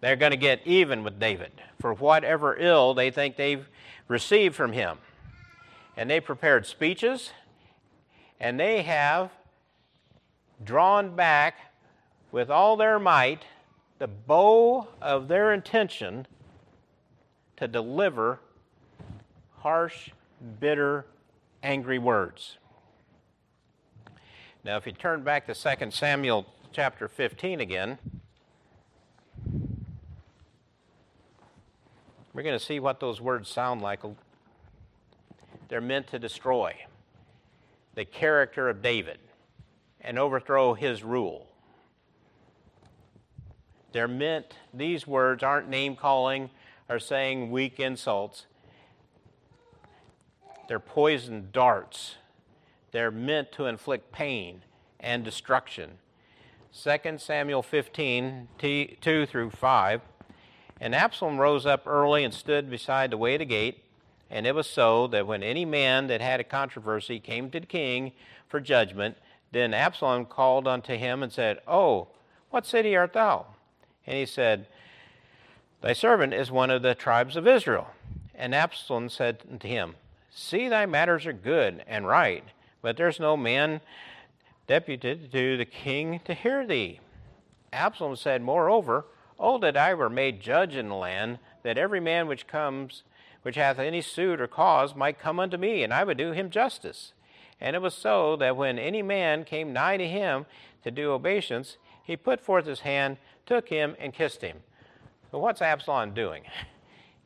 They're 0.00 0.16
going 0.16 0.32
to 0.32 0.36
get 0.36 0.66
even 0.66 1.04
with 1.04 1.20
David 1.20 1.52
for 1.80 1.94
whatever 1.94 2.56
ill 2.58 2.92
they 2.92 3.12
think 3.12 3.36
they've 3.36 3.66
received 4.08 4.56
from 4.56 4.72
him. 4.72 4.98
And 5.96 6.10
they 6.10 6.18
prepared 6.18 6.66
speeches, 6.66 7.30
and 8.40 8.58
they 8.58 8.82
have 8.82 9.30
drawn 10.64 11.14
back 11.14 11.72
with 12.32 12.50
all 12.50 12.76
their 12.76 12.98
might 12.98 13.44
the 13.98 14.08
bow 14.08 14.88
of 15.00 15.28
their 15.28 15.52
intention 15.52 16.26
to 17.56 17.68
deliver 17.68 18.40
harsh, 19.58 20.10
bitter, 20.58 21.06
angry 21.62 21.98
words. 21.98 22.58
Now, 24.64 24.76
if 24.76 24.86
you 24.86 24.92
turn 24.92 25.22
back 25.22 25.46
to 25.46 25.54
2 25.54 25.90
Samuel 25.90 26.46
chapter 26.72 27.06
15 27.06 27.60
again, 27.60 27.98
We're 32.34 32.42
going 32.42 32.58
to 32.58 32.64
see 32.64 32.80
what 32.80 32.98
those 32.98 33.20
words 33.20 33.48
sound 33.48 33.80
like. 33.80 34.00
They're 35.68 35.80
meant 35.80 36.08
to 36.08 36.18
destroy 36.18 36.74
the 37.94 38.04
character 38.04 38.68
of 38.68 38.82
David 38.82 39.18
and 40.04 40.18
overthrow 40.18 40.74
his 40.74 41.02
rule. 41.02 41.48
They're 43.92 44.06
meant, 44.06 44.56
these 44.72 45.06
words 45.06 45.42
aren't 45.42 45.68
name 45.68 45.96
calling 45.96 46.50
or 46.88 46.98
saying 46.98 47.50
weak 47.50 47.80
insults. 47.80 48.46
They're 50.68 50.80
poisoned 50.80 51.52
darts. 51.52 52.16
They're 52.92 53.10
meant 53.10 53.52
to 53.52 53.66
inflict 53.66 54.12
pain 54.12 54.62
and 55.00 55.24
destruction. 55.24 55.98
2 56.72 57.18
Samuel 57.18 57.62
15, 57.62 58.48
2 58.58 59.26
through 59.26 59.50
5. 59.50 60.00
And 60.80 60.94
Absalom 60.94 61.38
rose 61.38 61.66
up 61.66 61.86
early 61.86 62.24
and 62.24 62.34
stood 62.34 62.68
beside 62.68 63.10
the 63.10 63.16
way 63.16 63.36
the 63.36 63.44
gate. 63.44 63.84
And 64.28 64.46
it 64.46 64.54
was 64.54 64.66
so 64.66 65.06
that 65.08 65.26
when 65.26 65.42
any 65.42 65.64
man 65.64 66.08
that 66.08 66.20
had 66.20 66.40
a 66.40 66.44
controversy 66.44 67.20
came 67.20 67.50
to 67.50 67.60
the 67.60 67.66
king 67.66 68.12
for 68.48 68.60
judgment, 68.60 69.16
then 69.54 69.72
Absalom 69.72 70.26
called 70.26 70.66
unto 70.66 70.96
him 70.96 71.22
and 71.22 71.32
said, 71.32 71.60
Oh, 71.66 72.08
what 72.50 72.66
city 72.66 72.96
art 72.96 73.12
thou? 73.12 73.46
And 74.06 74.16
he 74.16 74.26
said, 74.26 74.66
Thy 75.80 75.92
servant 75.92 76.34
is 76.34 76.50
one 76.50 76.70
of 76.70 76.82
the 76.82 76.94
tribes 76.94 77.36
of 77.36 77.46
Israel. 77.46 77.88
And 78.34 78.54
Absalom 78.54 79.08
said 79.08 79.42
unto 79.50 79.68
him, 79.68 79.94
See, 80.30 80.68
thy 80.68 80.86
matters 80.86 81.26
are 81.26 81.32
good 81.32 81.84
and 81.86 82.06
right, 82.06 82.44
but 82.82 82.96
there's 82.96 83.20
no 83.20 83.36
man 83.36 83.80
deputed 84.66 85.30
to 85.30 85.56
the 85.56 85.64
king 85.64 86.20
to 86.24 86.34
hear 86.34 86.66
thee. 86.66 87.00
Absalom 87.72 88.16
said, 88.16 88.42
Moreover, 88.42 89.06
Oh, 89.38 89.58
that 89.58 89.76
I 89.76 89.94
were 89.94 90.10
made 90.10 90.40
judge 90.40 90.76
in 90.76 90.88
the 90.88 90.94
land, 90.94 91.38
that 91.62 91.78
every 91.78 92.00
man 92.00 92.28
which 92.28 92.46
comes, 92.46 93.02
which 93.42 93.56
hath 93.56 93.78
any 93.78 94.00
suit 94.00 94.40
or 94.40 94.46
cause, 94.46 94.94
might 94.94 95.18
come 95.18 95.40
unto 95.40 95.56
me, 95.56 95.82
and 95.82 95.92
I 95.92 96.04
would 96.04 96.18
do 96.18 96.32
him 96.32 96.50
justice. 96.50 97.13
And 97.60 97.74
it 97.74 97.82
was 97.82 97.94
so 97.94 98.36
that 98.36 98.56
when 98.56 98.78
any 98.78 99.02
man 99.02 99.44
came 99.44 99.72
nigh 99.72 99.96
to 99.96 100.06
him 100.06 100.46
to 100.82 100.90
do 100.90 101.12
obeisance, 101.12 101.76
he 102.02 102.16
put 102.16 102.40
forth 102.40 102.66
his 102.66 102.80
hand, 102.80 103.16
took 103.46 103.68
him, 103.68 103.96
and 103.98 104.12
kissed 104.12 104.42
him. 104.42 104.58
So 105.30 105.38
what's 105.38 105.62
Absalom 105.62 106.14
doing? 106.14 106.44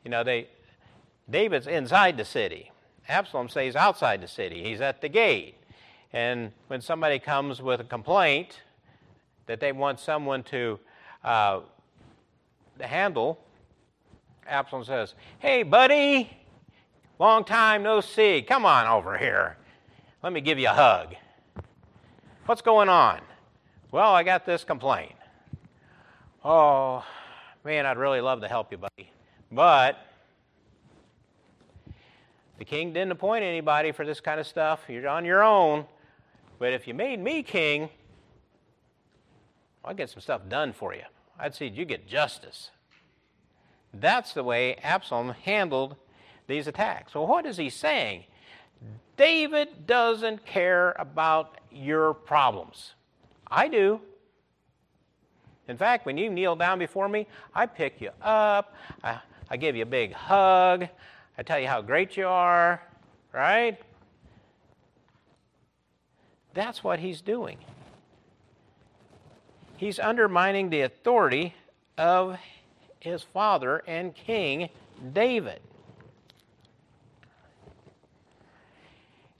You 0.05 0.11
know, 0.11 0.23
they 0.23 0.47
David's 1.29 1.67
inside 1.67 2.17
the 2.17 2.25
city. 2.25 2.71
Absalom 3.07 3.49
stays 3.49 3.75
outside 3.75 4.21
the 4.21 4.27
city. 4.27 4.63
He's 4.63 4.81
at 4.81 5.01
the 5.01 5.09
gate. 5.09 5.55
And 6.13 6.51
when 6.67 6.81
somebody 6.81 7.19
comes 7.19 7.61
with 7.61 7.81
a 7.81 7.83
complaint 7.83 8.61
that 9.45 9.59
they 9.59 9.71
want 9.71 9.99
someone 9.99 10.43
to 10.43 10.79
uh, 11.23 11.59
handle, 12.79 13.39
Absalom 14.47 14.83
says, 14.83 15.13
Hey, 15.39 15.63
buddy, 15.63 16.29
long 17.19 17.43
time 17.43 17.83
no 17.83 18.01
see. 18.01 18.41
Come 18.41 18.65
on 18.65 18.87
over 18.87 19.17
here. 19.17 19.57
Let 20.21 20.33
me 20.33 20.41
give 20.41 20.59
you 20.59 20.67
a 20.67 20.73
hug. 20.73 21.15
What's 22.45 22.61
going 22.61 22.89
on? 22.89 23.21
Well, 23.91 24.13
I 24.13 24.23
got 24.23 24.45
this 24.45 24.63
complaint. 24.63 25.13
Oh, 26.43 27.03
Man, 27.63 27.85
I'd 27.85 27.97
really 27.97 28.21
love 28.21 28.41
to 28.41 28.47
help 28.47 28.71
you, 28.71 28.77
buddy. 28.77 29.11
But 29.51 29.97
the 32.57 32.65
king 32.65 32.93
didn't 32.93 33.11
appoint 33.11 33.43
anybody 33.43 33.91
for 33.91 34.05
this 34.05 34.21
kind 34.21 34.39
of 34.39 34.47
stuff. 34.47 34.81
You're 34.87 35.09
on 35.09 35.25
your 35.25 35.43
own. 35.43 35.85
But 36.57 36.73
if 36.73 36.87
you 36.87 36.93
made 36.93 37.19
me 37.19 37.43
king, 37.43 37.89
I'd 39.83 39.97
get 39.97 40.09
some 40.09 40.21
stuff 40.21 40.47
done 40.47 40.71
for 40.71 40.93
you. 40.93 41.03
I'd 41.37 41.53
see 41.53 41.67
you 41.67 41.83
get 41.83 42.07
justice. 42.07 42.71
That's 43.93 44.33
the 44.33 44.43
way 44.43 44.75
Absalom 44.75 45.31
handled 45.43 45.95
these 46.47 46.67
attacks. 46.67 47.13
Well, 47.13 47.27
what 47.27 47.45
is 47.45 47.57
he 47.57 47.69
saying? 47.69 48.23
David 49.19 49.85
doesn't 49.85 50.45
care 50.45 50.95
about 50.97 51.57
your 51.73 52.13
problems. 52.13 52.93
I 53.51 53.67
do. 53.67 53.99
In 55.67 55.75
fact, 55.75 56.05
when 56.05 56.17
you 56.17 56.29
kneel 56.29 56.55
down 56.55 56.79
before 56.79 57.09
me, 57.09 57.27
I 57.53 57.65
pick 57.65 57.99
you 57.99 58.11
up, 58.21 58.73
I, 59.03 59.19
I 59.49 59.57
give 59.57 59.75
you 59.75 59.83
a 59.83 59.85
big 59.85 60.13
hug, 60.13 60.87
I 61.37 61.43
tell 61.43 61.59
you 61.59 61.67
how 61.67 61.81
great 61.81 62.15
you 62.15 62.27
are, 62.27 62.81
right? 63.33 63.77
That's 66.53 66.81
what 66.81 66.99
he's 66.99 67.19
doing. 67.19 67.57
He's 69.75 69.99
undermining 69.99 70.69
the 70.69 70.81
authority 70.81 71.55
of 71.97 72.39
his 73.01 73.23
father 73.23 73.83
and 73.85 74.15
king 74.15 74.69
David. 75.11 75.59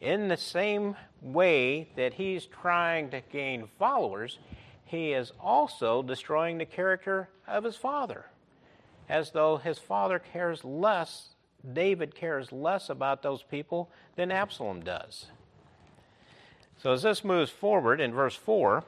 In 0.01 0.29
the 0.29 0.38
same 0.38 0.96
way 1.22 1.89
that 1.96 2.13
he's 2.13 2.46
trying 2.46 3.10
to 3.10 3.22
gain 3.32 3.68
followers, 3.77 4.39
he 4.86 5.12
is 5.12 5.34
also 5.39 6.01
destroying 6.01 6.58
the 6.58 6.65
character 6.65 7.29
of 7.48 7.63
his 7.63 7.75
father, 7.75 8.25
as 9.10 9.32
though 9.32 9.58
his 9.58 9.77
father 9.77 10.18
cares 10.20 10.63
less, 10.63 11.29
David 11.74 12.15
cares 12.15 12.51
less 12.51 12.89
about 12.89 13.22
those 13.22 13.44
people 13.44 13.91
than 14.15 14.32
Absalom 14.32 14.82
does. 14.82 15.27
So 16.82 16.94
as 16.94 17.03
this 17.03 17.25
moves 17.25 17.51
forward 17.51 18.00
in 18.00 18.13
verse 18.13 18.36
4, 18.36 18.86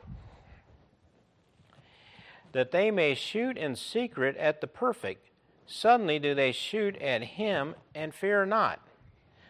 that 2.53 2.71
they 2.71 2.89
may 2.89 3.15
shoot 3.15 3.57
in 3.57 3.75
secret 3.75 4.37
at 4.37 4.61
the 4.61 4.67
perfect. 4.67 5.27
Suddenly 5.65 6.19
do 6.19 6.33
they 6.33 6.51
shoot 6.51 6.95
at 6.97 7.23
him 7.23 7.75
and 7.93 8.13
fear 8.13 8.45
not. 8.45 8.79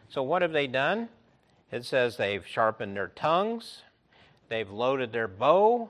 So, 0.10 0.22
what 0.22 0.41
have 0.41 0.51
they 0.51 0.68
done? 0.68 1.10
It 1.72 1.86
says 1.86 2.18
they've 2.18 2.46
sharpened 2.46 2.96
their 2.96 3.08
tongues, 3.08 3.84
they've 4.50 4.70
loaded 4.70 5.12
their 5.13 5.28
bow, 5.28 5.90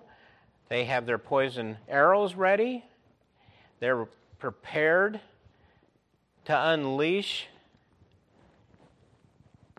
they 0.69 0.85
have 0.85 1.05
their 1.05 1.17
poison 1.17 1.77
arrows 1.87 2.35
ready, 2.35 2.85
they're 3.79 4.07
prepared 4.37 5.19
to 6.45 6.69
unleash 6.69 7.47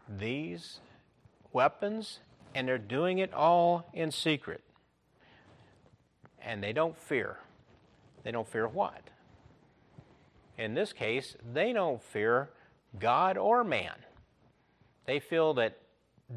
these 0.08 0.80
weapons, 1.52 2.18
and 2.54 2.66
they're 2.66 2.78
doing 2.78 3.18
it 3.18 3.32
all 3.32 3.86
in 3.92 4.10
secret 4.10 4.62
and 6.44 6.62
they 6.62 6.72
don't 6.72 6.96
fear. 6.96 7.38
They 8.24 8.30
don't 8.30 8.48
fear 8.48 8.68
what? 8.68 9.02
In 10.58 10.74
this 10.74 10.92
case, 10.92 11.36
they 11.52 11.72
don't 11.72 12.02
fear 12.02 12.50
God 12.98 13.36
or 13.36 13.64
man. 13.64 13.94
They 15.06 15.18
feel 15.18 15.54
that 15.54 15.78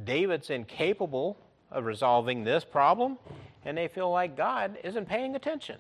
David's 0.04 0.50
incapable 0.50 1.38
of 1.72 1.86
resolving 1.86 2.44
this 2.44 2.66
problem, 2.66 3.18
and 3.64 3.78
they 3.78 3.88
feel 3.88 4.12
like 4.12 4.36
God 4.36 4.78
isn't 4.84 5.08
paying 5.08 5.36
attention. 5.36 5.78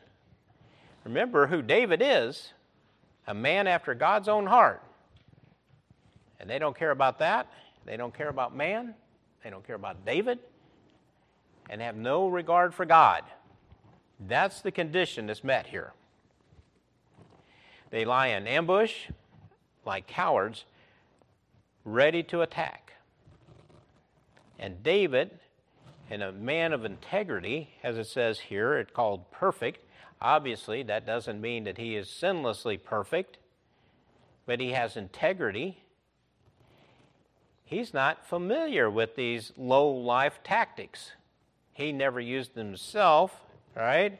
Remember 1.03 1.47
who 1.47 1.61
David 1.61 2.01
is 2.03 2.53
a 3.27 3.33
man 3.33 3.67
after 3.67 3.93
God's 3.93 4.27
own 4.27 4.45
heart. 4.45 4.81
And 6.39 6.49
they 6.49 6.59
don't 6.59 6.77
care 6.77 6.91
about 6.91 7.19
that. 7.19 7.47
They 7.85 7.97
don't 7.97 8.13
care 8.13 8.29
about 8.29 8.55
man. 8.55 8.93
They 9.43 9.49
don't 9.49 9.65
care 9.65 9.75
about 9.75 10.05
David. 10.05 10.39
And 11.69 11.81
have 11.81 11.95
no 11.95 12.27
regard 12.27 12.73
for 12.73 12.85
God. 12.85 13.23
That's 14.27 14.61
the 14.61 14.71
condition 14.71 15.27
that's 15.27 15.43
met 15.43 15.67
here. 15.67 15.93
They 17.89 18.05
lie 18.05 18.27
in 18.27 18.47
ambush 18.47 19.09
like 19.85 20.07
cowards, 20.07 20.65
ready 21.83 22.23
to 22.23 22.41
attack. 22.41 22.84
And 24.59 24.81
David, 24.83 25.31
and 26.09 26.21
a 26.21 26.31
man 26.31 26.73
of 26.73 26.85
integrity, 26.85 27.71
as 27.83 27.97
it 27.97 28.07
says 28.07 28.39
here, 28.39 28.77
it's 28.77 28.91
called 28.91 29.31
perfect. 29.31 29.83
Obviously, 30.21 30.83
that 30.83 31.05
doesn't 31.05 31.41
mean 31.41 31.65
that 31.65 31.77
he 31.77 31.95
is 31.95 32.07
sinlessly 32.07 32.81
perfect, 32.81 33.37
but 34.45 34.59
he 34.59 34.71
has 34.71 34.95
integrity. 34.95 35.83
He's 37.65 37.93
not 37.93 38.27
familiar 38.27 38.89
with 38.89 39.15
these 39.15 39.51
low 39.57 39.89
life 39.89 40.39
tactics. 40.43 41.11
He 41.73 41.91
never 41.91 42.19
used 42.19 42.53
them 42.53 42.67
himself, 42.67 43.41
right? 43.75 44.19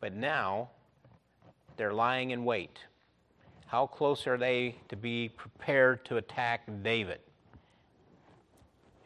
But 0.00 0.14
now 0.14 0.70
they're 1.76 1.92
lying 1.92 2.30
in 2.30 2.44
wait. 2.44 2.78
How 3.66 3.86
close 3.86 4.26
are 4.26 4.38
they 4.38 4.76
to 4.88 4.96
be 4.96 5.28
prepared 5.28 6.04
to 6.06 6.16
attack 6.16 6.62
David? 6.82 7.20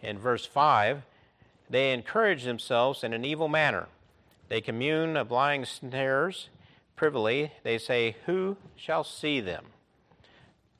In 0.02 0.18
verse 0.18 0.44
5, 0.46 1.02
they 1.68 1.92
encourage 1.92 2.44
themselves 2.44 3.04
in 3.04 3.12
an 3.12 3.24
evil 3.24 3.48
manner. 3.48 3.88
They 4.48 4.60
commune 4.60 5.16
of 5.16 5.30
lying 5.30 5.64
snares 5.64 6.48
privily. 6.96 7.52
They 7.62 7.78
say, 7.78 8.16
Who 8.26 8.56
shall 8.76 9.04
see 9.04 9.40
them? 9.40 9.66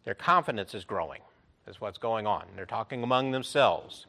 Their 0.04 0.14
confidence 0.14 0.74
is 0.74 0.84
growing, 0.84 1.20
is 1.66 1.80
what's 1.80 1.98
going 1.98 2.26
on. 2.26 2.46
They're 2.56 2.66
talking 2.66 3.02
among 3.02 3.30
themselves. 3.30 4.06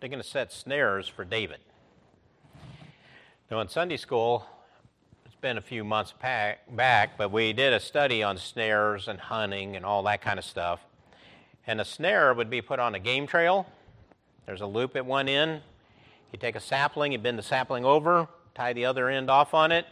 They're 0.00 0.08
going 0.08 0.22
to 0.22 0.28
set 0.28 0.50
snares 0.52 1.06
for 1.06 1.24
David. 1.24 1.58
Now, 3.50 3.60
in 3.60 3.68
Sunday 3.68 3.98
school, 3.98 4.46
it's 5.26 5.34
been 5.34 5.58
a 5.58 5.62
few 5.62 5.84
months 5.84 6.14
back, 6.22 7.18
but 7.18 7.30
we 7.30 7.52
did 7.52 7.74
a 7.74 7.80
study 7.80 8.22
on 8.22 8.38
snares 8.38 9.08
and 9.08 9.20
hunting 9.20 9.76
and 9.76 9.84
all 9.84 10.02
that 10.04 10.22
kind 10.22 10.38
of 10.38 10.44
stuff. 10.44 10.80
And 11.66 11.80
a 11.80 11.84
snare 11.84 12.32
would 12.32 12.48
be 12.48 12.62
put 12.62 12.78
on 12.78 12.94
a 12.94 12.98
game 12.98 13.26
trail. 13.26 13.66
There's 14.46 14.62
a 14.62 14.66
loop 14.66 14.96
at 14.96 15.04
one 15.04 15.28
end. 15.28 15.60
You 16.32 16.38
take 16.38 16.56
a 16.56 16.60
sapling, 16.60 17.12
you 17.12 17.18
bend 17.18 17.38
the 17.38 17.42
sapling 17.42 17.84
over, 17.84 18.26
tie 18.54 18.72
the 18.72 18.86
other 18.86 19.08
end 19.10 19.28
off 19.30 19.52
on 19.52 19.70
it, 19.70 19.84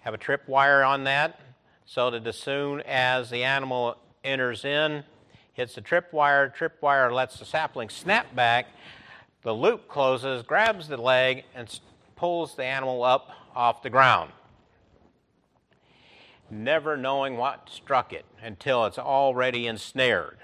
have 0.00 0.14
a 0.14 0.18
trip 0.18 0.48
wire 0.48 0.82
on 0.82 1.04
that 1.04 1.38
so 1.84 2.10
that 2.10 2.26
as 2.26 2.36
soon 2.36 2.80
as 2.82 3.28
the 3.28 3.44
animal 3.44 3.96
enters 4.24 4.64
in, 4.64 5.04
hits 5.52 5.74
the 5.74 5.82
tripwire, 5.82 6.54
tripwire 6.54 7.12
lets 7.12 7.38
the 7.38 7.44
sapling 7.44 7.88
snap 7.88 8.34
back, 8.34 8.66
the 9.42 9.52
loop 9.52 9.88
closes, 9.88 10.42
grabs 10.42 10.88
the 10.88 10.96
leg, 10.96 11.44
and 11.54 11.80
pulls 12.16 12.54
the 12.54 12.64
animal 12.64 13.02
up 13.02 13.30
off 13.54 13.82
the 13.82 13.90
ground. 13.90 14.32
Never 16.50 16.96
knowing 16.96 17.36
what 17.36 17.70
struck 17.70 18.12
it 18.12 18.24
until 18.42 18.84
it's 18.84 18.98
already 18.98 19.66
ensnared. 19.66 20.38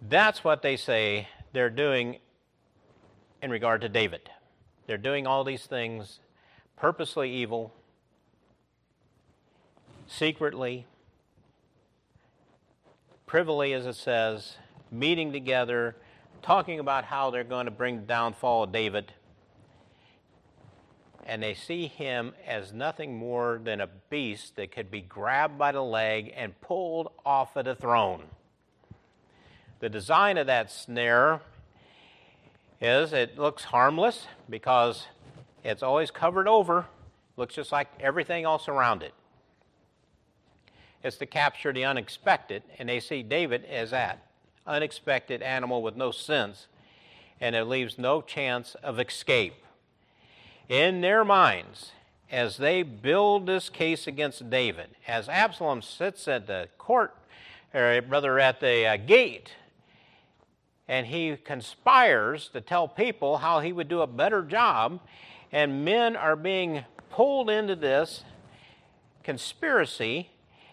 That's 0.00 0.42
what 0.42 0.62
they 0.62 0.76
say 0.76 1.28
they're 1.52 1.70
doing 1.70 2.18
in 3.42 3.50
regard 3.50 3.80
to 3.82 3.88
David. 3.88 4.30
They're 4.86 4.96
doing 4.96 5.26
all 5.26 5.44
these 5.44 5.66
things 5.66 6.20
purposely 6.76 7.30
evil, 7.30 7.74
secretly, 10.06 10.86
privily, 13.28 13.74
as 13.74 13.86
it 13.86 13.94
says, 13.94 14.56
meeting 14.90 15.32
together, 15.32 15.94
talking 16.42 16.80
about 16.80 17.04
how 17.04 17.30
they're 17.30 17.44
going 17.44 17.66
to 17.66 17.70
bring 17.70 17.96
the 17.96 18.06
downfall 18.06 18.64
of 18.64 18.72
David. 18.72 19.12
And 21.26 21.42
they 21.42 21.52
see 21.52 21.86
him 21.86 22.32
as 22.46 22.72
nothing 22.72 23.16
more 23.16 23.60
than 23.62 23.82
a 23.82 23.88
beast 24.08 24.56
that 24.56 24.72
could 24.72 24.90
be 24.90 25.02
grabbed 25.02 25.58
by 25.58 25.72
the 25.72 25.82
leg 25.82 26.32
and 26.34 26.58
pulled 26.62 27.12
off 27.24 27.54
of 27.54 27.66
the 27.66 27.74
throne. 27.74 28.24
The 29.80 29.90
design 29.90 30.38
of 30.38 30.46
that 30.46 30.72
snare 30.72 31.42
is 32.80 33.12
it 33.12 33.38
looks 33.38 33.64
harmless 33.64 34.26
because 34.48 35.06
it's 35.62 35.82
always 35.82 36.10
covered 36.10 36.48
over, 36.48 36.86
looks 37.36 37.54
just 37.54 37.72
like 37.72 37.88
everything 38.00 38.44
else 38.44 38.68
around 38.68 39.02
it 39.02 39.12
is 41.02 41.16
to 41.16 41.26
capture 41.26 41.72
the 41.72 41.84
unexpected, 41.84 42.62
and 42.78 42.88
they 42.88 43.00
see 43.00 43.22
David 43.22 43.64
as 43.64 43.90
that 43.90 44.24
unexpected 44.66 45.42
animal 45.42 45.82
with 45.82 45.96
no 45.96 46.10
sense, 46.10 46.66
and 47.40 47.56
it 47.56 47.64
leaves 47.64 47.98
no 47.98 48.20
chance 48.20 48.74
of 48.82 49.00
escape. 49.00 49.54
In 50.68 51.00
their 51.00 51.24
minds, 51.24 51.92
as 52.30 52.58
they 52.58 52.82
build 52.82 53.46
this 53.46 53.70
case 53.70 54.06
against 54.06 54.50
David, 54.50 54.88
as 55.06 55.28
Absalom 55.28 55.80
sits 55.80 56.28
at 56.28 56.46
the 56.46 56.68
court, 56.76 57.14
or 57.72 58.00
rather 58.08 58.38
at 58.38 58.60
the 58.60 58.86
uh, 58.86 58.96
gate, 58.96 59.54
and 60.86 61.06
he 61.06 61.36
conspires 61.36 62.48
to 62.48 62.60
tell 62.60 62.88
people 62.88 63.38
how 63.38 63.60
he 63.60 63.72
would 63.72 63.88
do 63.88 64.00
a 64.00 64.06
better 64.06 64.42
job, 64.42 65.00
and 65.52 65.84
men 65.84 66.16
are 66.16 66.36
being 66.36 66.84
pulled 67.10 67.48
into 67.48 67.74
this 67.74 68.24
conspiracy, 69.22 70.30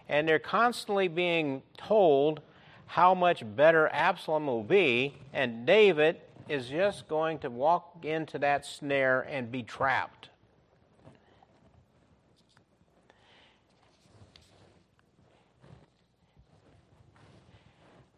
and 0.08 0.28
they're 0.28 0.40
constantly 0.40 1.08
being 1.08 1.62
told 1.78 2.42
how 2.88 3.14
much 3.14 3.44
better 3.56 3.90
Absalom 3.92 4.48
will 4.48 4.64
be, 4.64 5.16
and 5.34 5.66
David 5.66 6.18
is 6.48 6.68
just 6.68 7.08
going 7.08 7.40
to 7.40 7.50
walk 7.50 8.04
into 8.04 8.38
that 8.40 8.66
snare 8.66 9.22
and 9.22 9.52
be 9.52 9.64
trapped. 9.64 10.30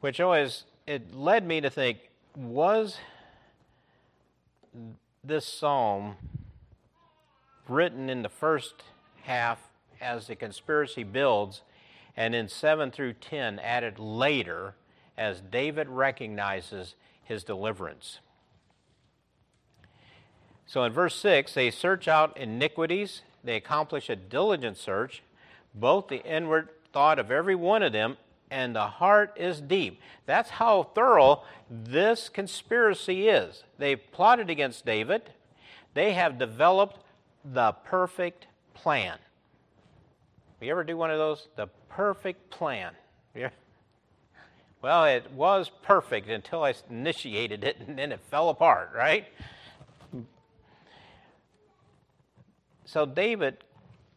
Which 0.02 0.19
always 0.19 0.65
it 0.86 1.15
led 1.15 1.45
me 1.45 1.62
to 1.62 1.69
think 1.69 1.97
was 2.36 2.97
this 5.23 5.45
psalm 5.45 6.15
written 7.67 8.10
in 8.10 8.21
the 8.21 8.30
first 8.30 8.84
half 9.23 9.60
as 10.00 10.28
the 10.28 10.36
conspiracy 10.36 11.04
builds 11.04 11.63
and 12.18 12.34
in 12.34 12.50
7 12.50 12.90
through 12.90 13.14
10 13.14 13.60
added 13.60 14.00
later 14.00 14.74
as 15.18 15.40
David 15.40 15.88
recognizes 15.88 16.96
his 17.24 17.44
deliverance. 17.44 18.20
So 20.66 20.84
in 20.84 20.92
verse 20.92 21.16
6, 21.16 21.54
they 21.54 21.72
search 21.72 22.08
out 22.08 22.36
iniquities, 22.36 23.22
they 23.44 23.56
accomplish 23.56 24.10
a 24.10 24.16
diligent 24.16 24.78
search, 24.78 25.22
both 25.74 26.08
the 26.08 26.24
inward 26.26 26.70
thought 26.92 27.20
of 27.20 27.32
every 27.32 27.56
one 27.56 27.84
of 27.84 27.94
them 27.94 28.18
and 28.50 28.76
the 28.76 28.88
heart 28.88 29.34
is 29.36 29.62
deep. 29.62 30.00
That's 30.26 30.50
how 30.50 30.84
thorough 30.84 31.44
this 31.70 32.30
conspiracy 32.30 33.28
is. 33.28 33.64
They 33.78 33.96
plotted 33.96 34.50
against 34.50 34.86
David, 34.86 35.22
they 35.94 36.14
have 36.14 36.38
developed 36.38 37.00
the 37.44 37.72
perfect 37.72 38.48
plan. 38.74 39.18
You 40.60 40.72
ever 40.72 40.84
do 40.84 40.98
one 40.98 41.12
of 41.12 41.17
those? 41.17 41.48
The 41.56 41.67
perfect 41.89 42.50
plan. 42.50 42.93
Yeah. 43.36 43.50
Well, 44.82 45.06
it 45.06 45.30
was 45.32 45.72
perfect 45.84 46.30
until 46.30 46.63
I 46.63 46.74
initiated 46.89 47.63
it 47.63 47.78
and 47.80 47.98
then 47.98 48.12
it 48.12 48.20
fell 48.32 48.50
apart, 48.50 48.91
right? 48.96 49.28
So 52.86 53.06
David 53.06 53.58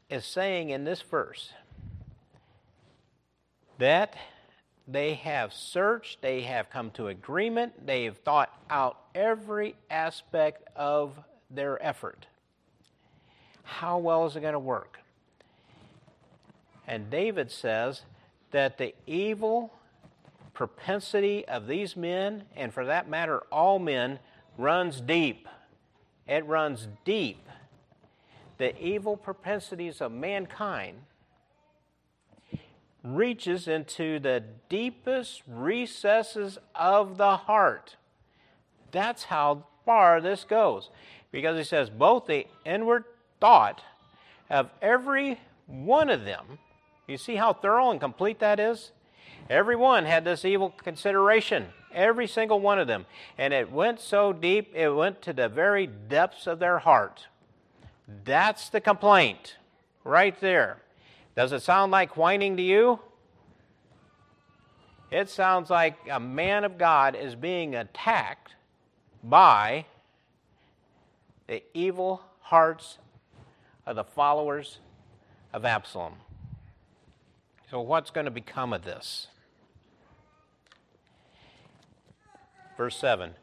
is 0.09 0.24
saying 0.24 0.70
in 0.70 0.85
this 0.85 1.03
verse 1.03 1.53
that 3.79 4.14
they 4.87 5.14
have 5.14 5.53
searched, 5.53 6.22
they 6.22 6.42
have 6.42 6.70
come 6.70 6.92
to 6.92 7.09
agreement, 7.09 7.85
they 7.85 8.05
have 8.05 8.18
thought 8.18 8.57
out 8.70 8.98
every 9.14 9.74
aspect 9.90 10.68
of 10.76 11.18
their 11.50 11.85
effort. 11.85 12.26
How 13.64 13.98
well 13.98 14.26
is 14.26 14.37
it 14.37 14.40
going 14.40 14.53
to 14.53 14.59
work? 14.59 15.00
And 16.90 17.09
David 17.09 17.53
says 17.53 18.03
that 18.50 18.76
the 18.76 18.96
evil 19.07 19.72
propensity 20.55 21.46
of 21.46 21.68
these 21.68 21.96
men, 21.96 22.46
and 22.57 22.74
for 22.74 22.85
that 22.85 23.09
matter, 23.09 23.44
all 23.53 23.79
men, 23.79 24.18
runs 24.59 25.00
deep. 25.00 25.46
It 26.26 26.44
runs 26.46 26.88
deep. 27.05 27.48
The 28.59 28.76
evil 28.83 29.16
propensities 29.16 30.00
of 30.00 30.11
mankind 30.11 30.96
reaches 33.05 33.68
into 33.68 34.18
the 34.18 34.42
deepest 34.68 35.42
recesses 35.46 36.59
of 36.74 37.18
the 37.18 37.37
heart. 37.37 37.94
That's 38.90 39.22
how 39.22 39.62
far 39.85 40.20
this 40.20 40.42
goes. 40.42 40.90
Because 41.31 41.57
he 41.57 41.62
says, 41.62 41.88
both 41.88 42.26
the 42.26 42.48
inward 42.64 43.05
thought 43.40 43.81
of 44.50 44.70
every 44.83 45.38
one 45.68 46.11
of 46.11 46.24
them, 46.24 46.59
you 47.11 47.18
see 47.18 47.37
how 47.37 47.53
thorough 47.53 47.90
and 47.90 48.01
complete 48.01 48.38
that 48.38 48.61
is? 48.61 48.92
Every 49.49 49.77
one 49.77 50.05
had 50.05 50.25
this 50.25 50.44
evil 50.44 50.70
consideration, 50.70 51.66
every 51.92 52.27
single 52.27 52.61
one 52.61 52.79
of 52.79 52.87
them. 52.87 53.07
And 53.37 53.53
it 53.53 53.73
went 53.73 54.01
so 54.01 54.33
deep, 54.33 54.75
it 54.75 54.90
went 54.90 55.20
to 55.23 55.33
the 55.33 55.49
very 55.49 55.87
depths 55.87 56.46
of 56.46 56.59
their 56.59 56.79
heart. 56.79 57.27
That's 58.25 58.68
the 58.68 58.81
complaint 58.81 59.57
right 60.05 60.38
there. 60.40 60.83
Does 61.37 61.53
it 61.53 61.62
sound 61.62 61.92
like 61.92 62.16
whining 62.16 62.57
to 62.57 62.62
you? 62.62 63.01
It 65.11 65.29
sounds 65.29 65.70
like 65.70 65.96
a 66.09 66.20
man 66.20 66.64
of 66.64 66.79
God 66.79 67.16
is 67.16 67.35
being 67.35 67.75
attacked 67.75 68.55
by 69.25 69.87
the 71.49 71.62
evil 71.75 72.23
hearts 72.40 72.99
of 73.85 73.96
the 73.96 74.05
followers 74.05 74.79
of 75.53 75.64
Absalom. 75.64 76.14
So, 77.70 77.80
what's 77.80 78.11
going 78.11 78.24
to 78.24 78.33
become 78.33 78.72
of 78.72 78.83
this? 78.83 79.28
Verse 82.76 82.96
7 82.96 83.35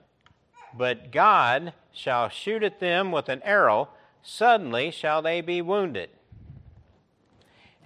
But 0.78 1.12
God 1.12 1.72
shall 1.94 2.28
shoot 2.28 2.62
at 2.62 2.82
them 2.82 3.14
with 3.14 3.30
an 3.30 3.42
arrow, 3.44 3.88
suddenly 4.22 4.92
shall 4.92 5.22
they 5.22 5.40
be 5.40 5.62
wounded 5.62 6.10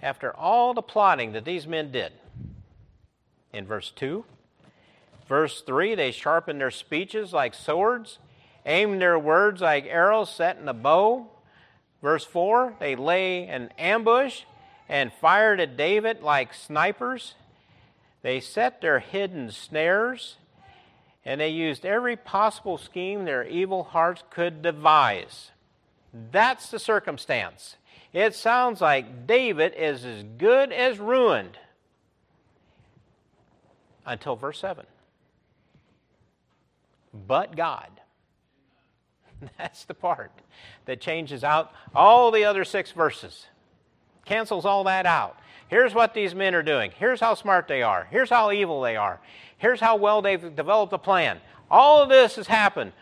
after 0.02 0.36
all 0.36 0.74
the 0.74 0.82
plotting 0.82 1.30
that 1.32 1.44
these 1.44 1.68
men 1.68 1.92
did. 1.92 2.12
In 3.52 3.64
verse 3.64 3.92
2, 3.94 4.24
verse 5.28 5.60
3, 5.60 5.94
they 5.94 6.10
sharpened 6.10 6.60
their 6.60 6.72
speeches 6.72 7.32
like 7.32 7.54
swords, 7.54 8.18
aimed 8.66 9.00
their 9.00 9.16
words 9.16 9.60
like 9.60 9.86
arrows 9.86 10.34
set 10.34 10.58
in 10.58 10.68
a 10.68 10.74
bow. 10.74 11.28
Verse 12.02 12.24
4, 12.24 12.74
they 12.80 12.96
lay 12.96 13.46
an 13.46 13.70
ambush 13.78 14.42
and 14.92 15.12
fired 15.12 15.58
at 15.58 15.76
David 15.76 16.22
like 16.22 16.52
snipers. 16.52 17.34
They 18.20 18.40
set 18.40 18.80
their 18.80 18.98
hidden 19.00 19.50
snares, 19.50 20.36
and 21.24 21.40
they 21.40 21.48
used 21.48 21.84
every 21.86 22.14
possible 22.14 22.76
scheme 22.76 23.24
their 23.24 23.44
evil 23.44 23.82
hearts 23.82 24.22
could 24.30 24.60
devise. 24.60 25.50
That's 26.12 26.70
the 26.70 26.78
circumstance 26.78 27.76
it 28.12 28.34
sounds 28.34 28.80
like 28.82 29.26
David 29.26 29.72
is 29.74 30.04
as 30.04 30.22
good 30.36 30.70
as 30.70 30.98
ruined 30.98 31.56
until 34.04 34.36
verse 34.36 34.58
7. 34.58 34.84
But 37.26 37.56
God. 37.56 37.88
That's 39.58 39.84
the 39.86 39.94
part 39.94 40.30
that 40.84 41.00
changes 41.00 41.42
out 41.42 41.72
all 41.94 42.30
the 42.30 42.44
other 42.44 42.64
six 42.64 42.92
verses, 42.92 43.46
cancels 44.24 44.64
all 44.64 44.84
that 44.84 45.06
out. 45.06 45.36
Here's 45.68 45.94
what 45.94 46.12
these 46.12 46.34
men 46.34 46.54
are 46.54 46.62
doing. 46.62 46.92
Here's 46.98 47.20
how 47.20 47.34
smart 47.34 47.66
they 47.66 47.82
are. 47.82 48.06
Here's 48.10 48.30
how 48.30 48.52
evil 48.52 48.82
they 48.82 48.96
are. 48.96 49.20
Here's 49.58 49.80
how 49.80 49.96
well 49.96 50.20
they've 50.20 50.54
developed 50.54 50.92
a 50.92 50.98
plan. 50.98 51.40
All 51.70 52.02
of 52.02 52.08
this 52.08 52.36
has 52.36 52.46
happened. 52.46 52.92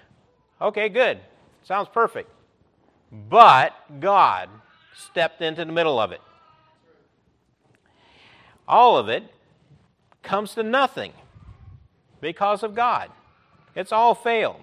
Okay, 0.61 0.89
good. 0.89 1.19
Sounds 1.65 1.89
perfect. 1.93 2.31
But 3.11 3.75
God 3.99 4.49
stepped 4.95 5.43
into 5.43 5.65
the 5.65 5.73
middle 5.73 5.99
of 5.99 6.13
it. 6.13 6.21
All 8.69 8.97
of 8.97 9.09
it 9.09 9.25
comes 10.23 10.55
to 10.55 10.63
nothing 10.63 11.13
because 12.21 12.63
of 12.63 12.75
God. 12.75 13.11
It's 13.75 13.91
all 13.91 14.15
failed. 14.15 14.63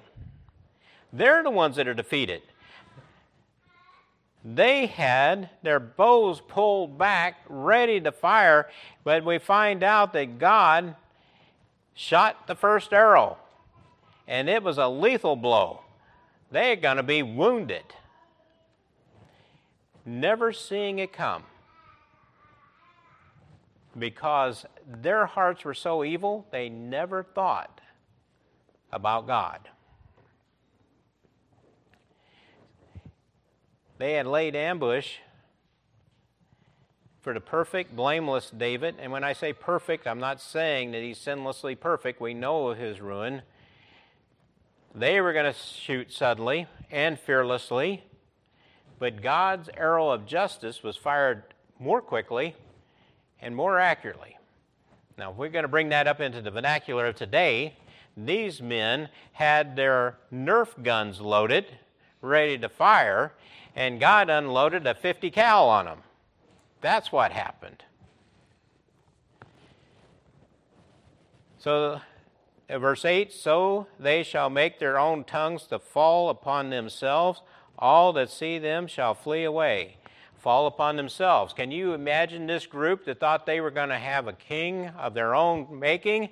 They're 1.12 1.44
the 1.44 1.50
ones 1.50 1.76
that 1.76 1.88
are 1.88 1.94
defeated. 1.94 2.42
They 4.56 4.86
had 4.86 5.50
their 5.62 5.80
bows 5.80 6.40
pulled 6.40 6.98
back, 6.98 7.42
ready 7.50 8.00
to 8.00 8.14
fire, 8.14 8.70
but 9.04 9.26
we 9.26 9.40
find 9.40 9.84
out 9.84 10.14
that 10.14 10.40
God 10.40 10.96
shot 11.94 12.48
the 12.48 12.56
first 12.56 12.94
arrow, 12.94 13.38
and 14.26 14.48
it 14.48 14.64
was 14.64 14.78
a 14.78 14.88
lethal 14.88 15.36
blow. 15.36 15.82
They're 16.50 16.78
going 16.78 16.96
to 16.96 17.04
be 17.04 17.24
wounded 17.24 17.84
never 20.06 20.54
seeing 20.54 21.00
it 21.00 21.12
come 21.12 21.44
because 24.00 24.66
their 24.88 25.26
hearts 25.26 25.66
were 25.66 25.74
so 25.74 26.04
evil, 26.04 26.48
they 26.52 26.70
never 26.70 27.24
thought 27.24 27.82
about 28.94 29.28
God. 29.28 29.60
They 33.98 34.14
had 34.14 34.28
laid 34.28 34.56
ambush 34.56 35.16
for 37.22 37.34
the 37.34 37.42
perfect, 37.42 37.96
blameless 37.96 38.52
David. 38.52 38.96
And 39.00 39.12
when 39.12 39.24
I 39.24 39.34
say 39.34 39.54
perfect, 39.54 40.08
I'm 40.08 40.20
not 40.20 40.40
saying 40.40 40.92
that 40.92 41.02
he's 41.02 41.18
sinlessly 41.18 41.78
perfect. 41.80 42.22
We 42.22 42.34
know 42.34 42.68
of 42.68 42.78
his 42.78 43.02
ruin. 43.02 43.42
They 44.94 45.20
were 45.20 45.34
going 45.34 45.52
to 45.52 45.60
shoot 45.60 46.14
suddenly 46.14 46.68
and 46.92 47.20
fearlessly. 47.20 48.04
but 49.00 49.22
God's 49.22 49.70
arrow 49.76 50.10
of 50.10 50.26
justice 50.26 50.84
was 50.84 50.98
fired 50.98 51.44
more 51.80 52.02
quickly 52.02 52.56
and 53.42 53.56
more 53.56 53.80
accurately. 53.80 54.38
Now, 55.18 55.32
if 55.32 55.38
we're 55.38 55.50
going 55.50 55.64
to 55.64 55.70
bring 55.70 55.90
that 55.90 56.08
up 56.08 56.20
into 56.20 56.42
the 56.42 56.52
vernacular 56.52 57.08
of 57.08 57.16
today, 57.16 57.76
these 58.16 58.62
men 58.62 59.10
had 59.34 59.76
their 59.76 60.18
Nerf 60.34 60.82
guns 60.84 61.22
loaded, 61.22 61.66
ready 62.22 62.58
to 62.58 62.70
fire, 62.70 63.34
and 63.76 64.00
God 64.00 64.30
unloaded 64.30 64.86
a 64.88 64.96
50 64.96 65.30
cal 65.32 65.70
on 65.70 65.86
them. 65.86 66.00
That's 66.82 67.12
what 67.12 67.32
happened. 67.32 67.84
So, 71.60 72.02
uh, 72.70 72.80
verse 72.80 73.04
8 73.04 73.34
So 73.34 73.88
they 74.00 74.24
shall 74.24 74.50
make 74.50 74.80
their 74.80 75.00
own 75.00 75.24
tongues 75.24 75.64
to 75.68 75.80
fall 75.80 76.30
upon 76.30 76.70
themselves, 76.70 77.42
all 77.78 78.14
that 78.14 78.30
see 78.30 78.58
them 78.58 78.88
shall 78.88 79.14
flee 79.14 79.44
away. 79.44 79.98
Fall 80.36 80.68
upon 80.68 80.96
themselves. 80.96 81.52
Can 81.54 81.72
you 81.72 81.94
imagine 81.94 82.48
this 82.48 82.66
group 82.66 83.06
that 83.06 83.20
thought 83.20 83.46
they 83.46 83.60
were 83.60 83.72
going 83.72 83.90
to 83.90 83.98
have 83.98 84.28
a 84.28 84.34
king 84.34 84.88
of 84.90 85.14
their 85.14 85.36
own 85.36 85.80
making, 85.80 86.30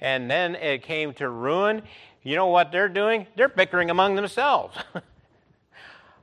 and 0.00 0.30
then 0.30 0.54
it 0.54 0.82
came 0.82 1.12
to 1.14 1.28
ruin? 1.28 1.82
You 2.22 2.36
know 2.36 2.46
what 2.46 2.72
they're 2.72 2.88
doing? 2.88 3.26
They're 3.36 3.48
bickering 3.48 3.90
among 3.90 4.14
themselves. 4.14 4.76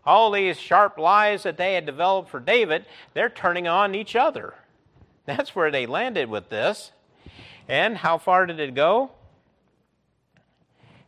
all 0.05 0.31
these 0.31 0.59
sharp 0.59 0.97
lies 0.97 1.43
that 1.43 1.57
they 1.57 1.73
had 1.73 1.85
developed 1.85 2.29
for 2.29 2.39
David, 2.39 2.85
they're 3.13 3.29
turning 3.29 3.67
on 3.67 3.95
each 3.95 4.15
other. 4.15 4.53
That's 5.25 5.55
where 5.55 5.71
they 5.71 5.85
landed 5.85 6.29
with 6.29 6.49
this. 6.49 6.91
And 7.67 7.97
how 7.97 8.17
far 8.17 8.45
did 8.45 8.59
it 8.59 8.75
go? 8.75 9.11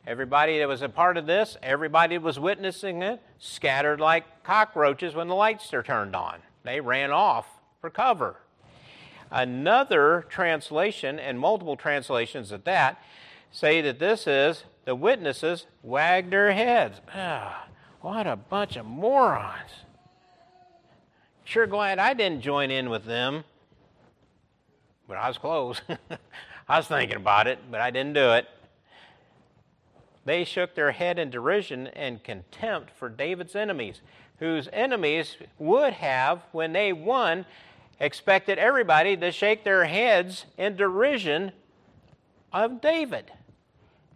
Everybody 0.08 0.60
that 0.60 0.68
was 0.68 0.82
a 0.82 0.90
part 0.90 1.18
of 1.18 1.26
this, 1.28 1.58
everybody 1.62 2.16
that 2.16 2.24
was 2.24 2.40
witnessing 2.40 3.02
it, 3.02 3.22
scattered 3.40 4.00
like 4.00 4.44
cockroaches 4.44 5.14
when 5.14 5.28
the 5.28 5.36
lights 5.36 5.74
are 5.74 5.84
turned 5.84 6.16
on. 6.16 6.40
They 6.64 6.80
ran 6.80 7.12
off 7.12 7.46
for 7.82 7.90
cover. 7.90 8.38
Another 9.30 10.26
translation, 10.30 11.20
and 11.20 11.38
multiple 11.38 11.76
translations 11.76 12.54
at 12.54 12.64
that, 12.66 13.02
say 13.52 13.82
that 13.82 14.00
this 14.00 14.26
is 14.26 14.64
the 14.86 14.96
witnesses 14.96 15.66
wagged 15.84 16.32
their 16.32 16.54
heads. 16.54 17.02
Ah, 17.14 17.68
what 18.08 18.26
a 18.26 18.38
bunch 18.38 18.78
of 18.78 18.86
morons. 18.86 19.70
Sure 21.44 21.68
glad 21.68 22.00
I 22.00 22.14
didn't 22.14 22.40
join 22.40 22.72
in 22.72 22.90
with 22.90 23.04
them. 23.04 23.44
But 25.10 25.18
I 25.18 25.28
was 25.28 25.38
close. 25.38 25.82
I 26.70 26.78
was 26.78 26.88
thinking 26.88 27.18
about 27.18 27.48
it, 27.48 27.60
but 27.70 27.82
I 27.82 27.92
didn't 27.92 28.14
do 28.14 28.32
it. 28.32 28.48
They 30.24 30.46
shook 30.46 30.74
their 30.74 30.92
head 30.92 31.20
in 31.20 31.30
derision 31.30 31.88
and 31.88 32.24
contempt 32.24 32.92
for 32.92 33.10
David's 33.10 33.58
enemies, 33.58 34.00
whose 34.40 34.70
enemies 34.72 35.36
would 35.60 35.92
have, 35.92 36.44
when 36.54 36.72
they 36.72 36.94
won, 36.94 37.46
expected 38.00 38.58
everybody 38.58 39.18
to 39.18 39.34
shake 39.34 39.66
their 39.66 39.84
heads 39.84 40.46
in 40.58 40.78
derision 40.78 41.52
of 42.54 42.80
David. 42.80 43.34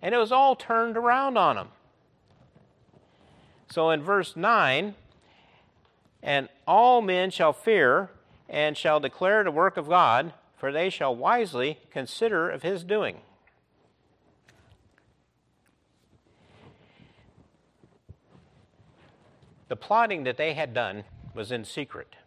And 0.01 0.15
it 0.15 0.17
was 0.17 0.31
all 0.31 0.55
turned 0.55 0.95
around 0.95 1.37
on 1.37 1.57
them. 1.57 1.67
So 3.71 3.89
in 3.89 4.03
verse 4.03 4.35
9, 4.35 4.95
and 6.21 6.49
all 6.67 7.01
men 7.01 7.31
shall 7.31 7.53
fear 7.53 8.09
and 8.49 8.75
shall 8.75 8.99
declare 8.99 9.45
the 9.45 9.51
work 9.51 9.77
of 9.77 9.87
God, 9.87 10.33
for 10.57 10.73
they 10.73 10.89
shall 10.89 11.15
wisely 11.15 11.79
consider 11.89 12.49
of 12.49 12.63
his 12.63 12.83
doing. 12.83 13.21
The 19.69 19.77
plotting 19.77 20.25
that 20.25 20.35
they 20.35 20.53
had 20.53 20.73
done 20.73 21.05
was 21.33 21.49
in 21.49 21.63
secret. 21.63 22.17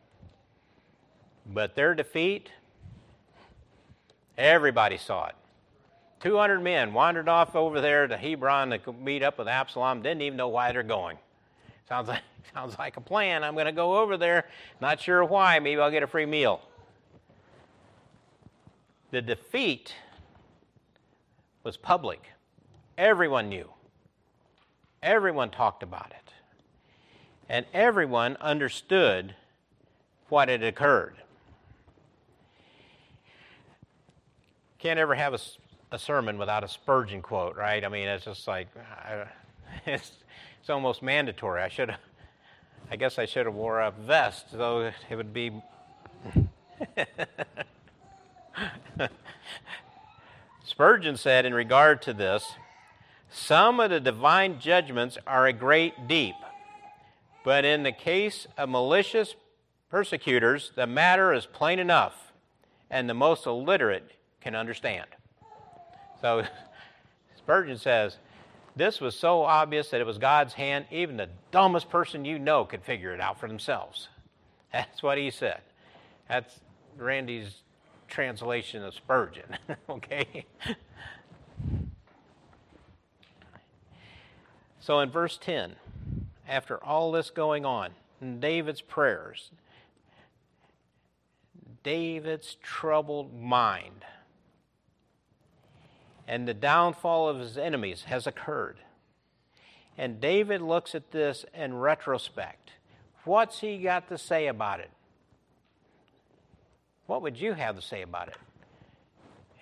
But 1.44 1.74
their 1.74 1.94
defeat, 1.94 2.48
everybody 4.38 4.96
saw 4.96 5.26
it. 5.26 5.34
200 6.20 6.60
men 6.60 6.94
wandered 6.94 7.28
off 7.28 7.54
over 7.54 7.82
there 7.82 8.06
to 8.06 8.16
Hebron 8.16 8.70
to 8.70 8.92
meet 8.94 9.22
up 9.22 9.36
with 9.36 9.46
Absalom, 9.46 10.00
didn't 10.00 10.22
even 10.22 10.38
know 10.38 10.48
why 10.48 10.72
they're 10.72 10.82
going. 10.82 11.18
Sounds 11.88 12.08
like, 12.08 12.22
sounds 12.54 12.78
like 12.78 12.96
a 12.96 13.00
plan. 13.00 13.44
I'm 13.44 13.54
going 13.54 13.66
to 13.66 13.72
go 13.72 13.98
over 13.98 14.16
there, 14.16 14.48
not 14.80 15.00
sure 15.00 15.24
why. 15.24 15.58
Maybe 15.58 15.80
I'll 15.80 15.90
get 15.90 16.02
a 16.02 16.06
free 16.06 16.26
meal. 16.26 16.60
The 19.10 19.22
defeat 19.22 19.94
was 21.62 21.76
public. 21.76 22.22
Everyone 22.98 23.48
knew. 23.48 23.70
Everyone 25.02 25.50
talked 25.50 25.82
about 25.82 26.10
it 26.10 26.24
and 27.48 27.66
everyone 27.72 28.36
understood 28.40 29.34
what 30.28 30.48
had 30.48 30.62
occurred. 30.62 31.16
Can't 34.78 34.98
ever 34.98 35.14
have 35.14 35.34
a, 35.34 35.38
a 35.92 35.98
sermon 35.98 36.38
without 36.38 36.64
a 36.64 36.68
Spurgeon 36.68 37.22
quote, 37.22 37.56
right? 37.56 37.84
I 37.84 37.88
mean, 37.88 38.08
it's 38.08 38.24
just 38.24 38.46
like, 38.46 38.68
it's, 39.86 40.12
it's 40.64 40.70
almost 40.70 41.02
mandatory. 41.02 41.60
I 41.60 41.68
should 41.68 41.94
I 42.90 42.96
guess 42.96 43.18
I 43.18 43.26
should 43.26 43.44
have 43.44 43.54
wore 43.54 43.82
a 43.82 43.90
vest, 43.90 44.46
though 44.50 44.90
it 45.10 45.14
would 45.14 45.34
be. 45.34 45.52
Spurgeon 50.64 51.18
said 51.18 51.44
in 51.44 51.52
regard 51.52 52.00
to 52.02 52.14
this, 52.14 52.54
some 53.30 53.78
of 53.78 53.90
the 53.90 54.00
divine 54.00 54.58
judgments 54.58 55.18
are 55.26 55.46
a 55.46 55.52
great 55.52 56.08
deep 56.08 56.34
but 57.44 57.66
in 57.66 57.82
the 57.82 57.92
case 57.92 58.48
of 58.56 58.70
malicious 58.70 59.36
persecutors, 59.90 60.72
the 60.74 60.86
matter 60.86 61.32
is 61.32 61.44
plain 61.44 61.78
enough, 61.78 62.32
and 62.90 63.08
the 63.08 63.14
most 63.14 63.46
illiterate 63.46 64.12
can 64.40 64.56
understand. 64.56 65.06
So 66.22 66.44
Spurgeon 67.36 67.76
says, 67.76 68.16
This 68.76 69.00
was 69.00 69.16
so 69.16 69.42
obvious 69.42 69.90
that 69.90 70.00
it 70.00 70.06
was 70.06 70.18
God's 70.18 70.54
hand, 70.54 70.86
even 70.90 71.16
the 71.16 71.28
dumbest 71.52 71.90
person 71.90 72.24
you 72.24 72.38
know 72.38 72.64
could 72.64 72.82
figure 72.82 73.12
it 73.14 73.20
out 73.20 73.38
for 73.38 73.48
themselves. 73.48 74.08
That's 74.72 75.02
what 75.02 75.18
he 75.18 75.30
said. 75.30 75.60
That's 76.28 76.60
Randy's 76.96 77.62
translation 78.08 78.82
of 78.82 78.94
Spurgeon, 78.94 79.56
okay? 79.88 80.46
So 84.80 85.00
in 85.00 85.10
verse 85.10 85.38
10, 85.40 85.76
after 86.48 86.82
all 86.82 87.12
this 87.12 87.30
going 87.30 87.64
on, 87.64 87.92
David's 88.38 88.80
prayers, 88.80 89.50
David's 91.82 92.56
troubled 92.62 93.38
mind, 93.40 94.04
and 96.26 96.48
the 96.48 96.54
downfall 96.54 97.28
of 97.28 97.38
his 97.38 97.58
enemies 97.58 98.04
has 98.04 98.26
occurred. 98.26 98.78
And 99.96 100.20
David 100.20 100.60
looks 100.60 100.94
at 100.94 101.12
this 101.12 101.44
in 101.54 101.74
retrospect. 101.74 102.72
What's 103.24 103.60
he 103.60 103.78
got 103.78 104.08
to 104.08 104.18
say 104.18 104.48
about 104.48 104.80
it? 104.80 104.90
What 107.06 107.22
would 107.22 107.38
you 107.38 107.52
have 107.52 107.76
to 107.76 107.82
say 107.82 108.02
about 108.02 108.28
it? 108.28 108.36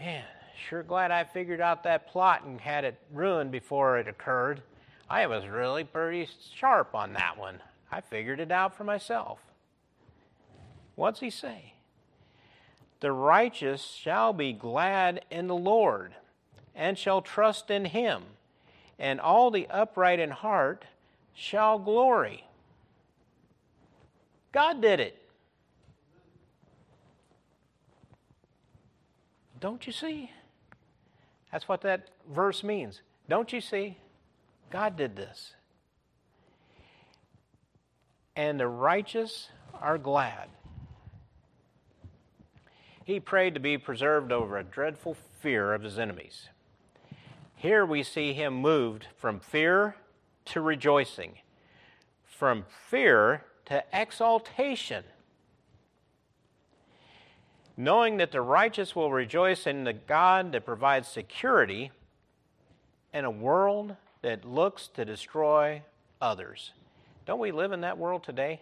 Man, 0.01 0.25
sure 0.69 0.83
glad 0.83 1.11
I 1.11 1.25
figured 1.25 1.61
out 1.61 1.85
that 1.85 2.09
plot 2.09 2.45
and 2.45 2.61
had 2.61 2.85
it 2.85 2.99
ruined 3.13 3.51
before 3.51 3.99
it 3.99 4.09
occurred. 4.09 4.63
I 5.11 5.27
was 5.27 5.47
really 5.47 5.85
pretty 5.85 6.29
sharp 6.55 6.95
on 6.95 7.13
that 7.15 7.37
one. 7.37 7.61
I 7.91 8.01
figured 8.01 8.41
it 8.41 8.51
out 8.51 8.77
for 8.77 8.85
myself. 8.85 9.39
What's 10.95 11.21
he 11.21 11.31
say? 11.31 11.75
The 13.01 13.13
righteous 13.13 13.83
shall 13.83 14.33
be 14.33 14.53
glad 14.53 15.25
in 15.31 15.49
the 15.49 15.57
Lord 15.57 16.15
and 16.75 16.99
shall 16.99 17.23
trust 17.23 17.71
in 17.71 17.87
him, 17.87 18.23
and 18.99 19.21
all 19.21 19.51
the 19.51 19.67
upright 19.69 20.19
in 20.19 20.31
heart 20.31 20.85
shall 21.35 21.79
glory. 21.79 22.45
God 24.53 24.81
did 24.83 25.01
it. 25.01 25.19
Don't 29.61 29.87
you 29.87 29.93
see? 29.93 30.31
That's 31.51 31.69
what 31.69 31.83
that 31.83 32.09
verse 32.31 32.65
means. 32.65 33.01
Don't 33.29 33.53
you 33.53 33.61
see? 33.61 33.99
God 34.71 34.97
did 34.97 35.15
this. 35.17 35.55
And 38.35 38.59
the 38.59 38.67
righteous 38.67 39.51
are 39.81 39.99
glad. 39.99 40.49
He 43.05 43.21
prayed 43.21 43.55
to 43.55 43.61
be 43.61 43.79
preserved 43.79 44.33
over 44.33 44.57
a 44.57 44.65
dreadful 44.65 45.15
fear 45.15 45.75
of 45.75 45.83
his 45.83 45.99
enemies. 45.99 46.49
Here 47.63 47.87
we 47.87 48.03
see 48.03 48.33
him 48.33 48.55
moved 48.55 49.07
from 49.17 49.39
fear 49.39 49.95
to 50.47 50.61
rejoicing, 50.61 51.39
from 52.25 52.65
fear 52.91 53.45
to 53.67 53.85
exaltation. 53.93 55.05
Knowing 57.77 58.17
that 58.17 58.33
the 58.33 58.41
righteous 58.41 58.97
will 58.97 59.13
rejoice 59.13 59.65
in 59.65 59.85
the 59.85 59.93
God 59.93 60.51
that 60.51 60.67
provides 60.67 61.07
security 61.07 61.93
in 63.15 63.25
a 63.25 63.31
world 63.31 63.95
that 64.23 64.45
looks 64.45 64.89
to 64.95 65.05
destroy 65.05 65.83
others. 66.21 66.73
Don't 67.27 67.39
we 67.39 67.53
live 67.53 67.71
in 67.71 67.83
that 67.83 67.97
world 67.97 68.25
today? 68.25 68.61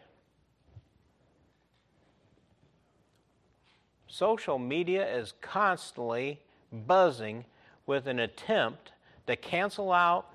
Social 4.06 4.58
media 4.58 5.10
is 5.10 5.32
constantly 5.40 6.40
buzzing 6.70 7.46
with 7.90 8.06
an 8.06 8.20
attempt 8.20 8.92
to 9.26 9.34
cancel 9.34 9.90
out 9.90 10.26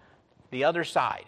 the 0.52 0.62
other 0.62 0.84
side. 0.84 1.24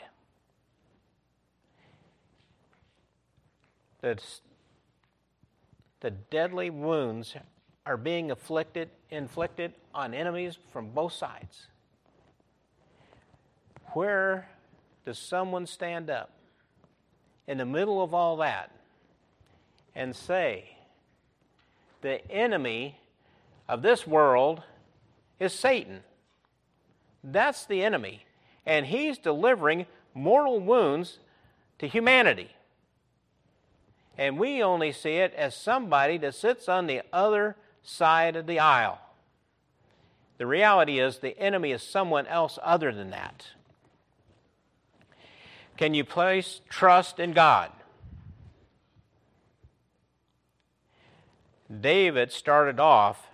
That's 4.01 4.41
the 6.01 6.11
deadly 6.11 6.69
wounds 6.69 7.33
are 7.85 7.95
being 7.95 8.29
afflicted, 8.29 8.89
inflicted 9.09 9.71
on 9.95 10.13
enemies 10.13 10.57
from 10.73 10.89
both 10.89 11.13
sides. 11.13 11.67
Where 13.93 14.49
does 15.05 15.17
someone 15.17 15.65
stand 15.65 16.09
up 16.09 16.31
in 17.47 17.57
the 17.57 17.65
middle 17.65 18.03
of 18.03 18.13
all 18.13 18.35
that 18.37 18.69
and 19.95 20.13
say, 20.13 20.75
the 22.01 22.29
enemy 22.29 22.99
of 23.69 23.81
this 23.81 24.05
world 24.05 24.61
is 25.39 25.53
Satan? 25.53 26.01
That's 27.29 27.65
the 27.65 27.83
enemy. 27.83 28.25
And 28.65 28.85
he's 28.85 29.17
delivering 29.17 29.85
mortal 30.13 30.59
wounds 30.59 31.19
to 31.79 31.87
humanity. 31.87 32.51
And 34.17 34.39
we 34.39 34.63
only 34.63 34.91
see 34.91 35.17
it 35.17 35.33
as 35.35 35.55
somebody 35.55 36.17
that 36.19 36.33
sits 36.33 36.67
on 36.67 36.87
the 36.87 37.01
other 37.13 37.55
side 37.83 38.35
of 38.35 38.47
the 38.47 38.59
aisle. 38.59 38.99
The 40.37 40.47
reality 40.47 40.99
is, 40.99 41.19
the 41.19 41.37
enemy 41.39 41.71
is 41.71 41.83
someone 41.83 42.27
else 42.27 42.57
other 42.63 42.91
than 42.91 43.09
that. 43.11 43.47
Can 45.77 45.93
you 45.93 46.03
place 46.03 46.61
trust 46.69 47.19
in 47.19 47.33
God? 47.33 47.71
David 51.81 52.31
started 52.31 52.79
off 52.79 53.27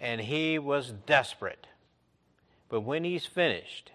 and 0.00 0.20
he 0.20 0.58
was 0.58 0.92
desperate. 1.06 1.66
But 2.72 2.80
when 2.80 3.04
he's 3.04 3.26
finished, 3.26 3.92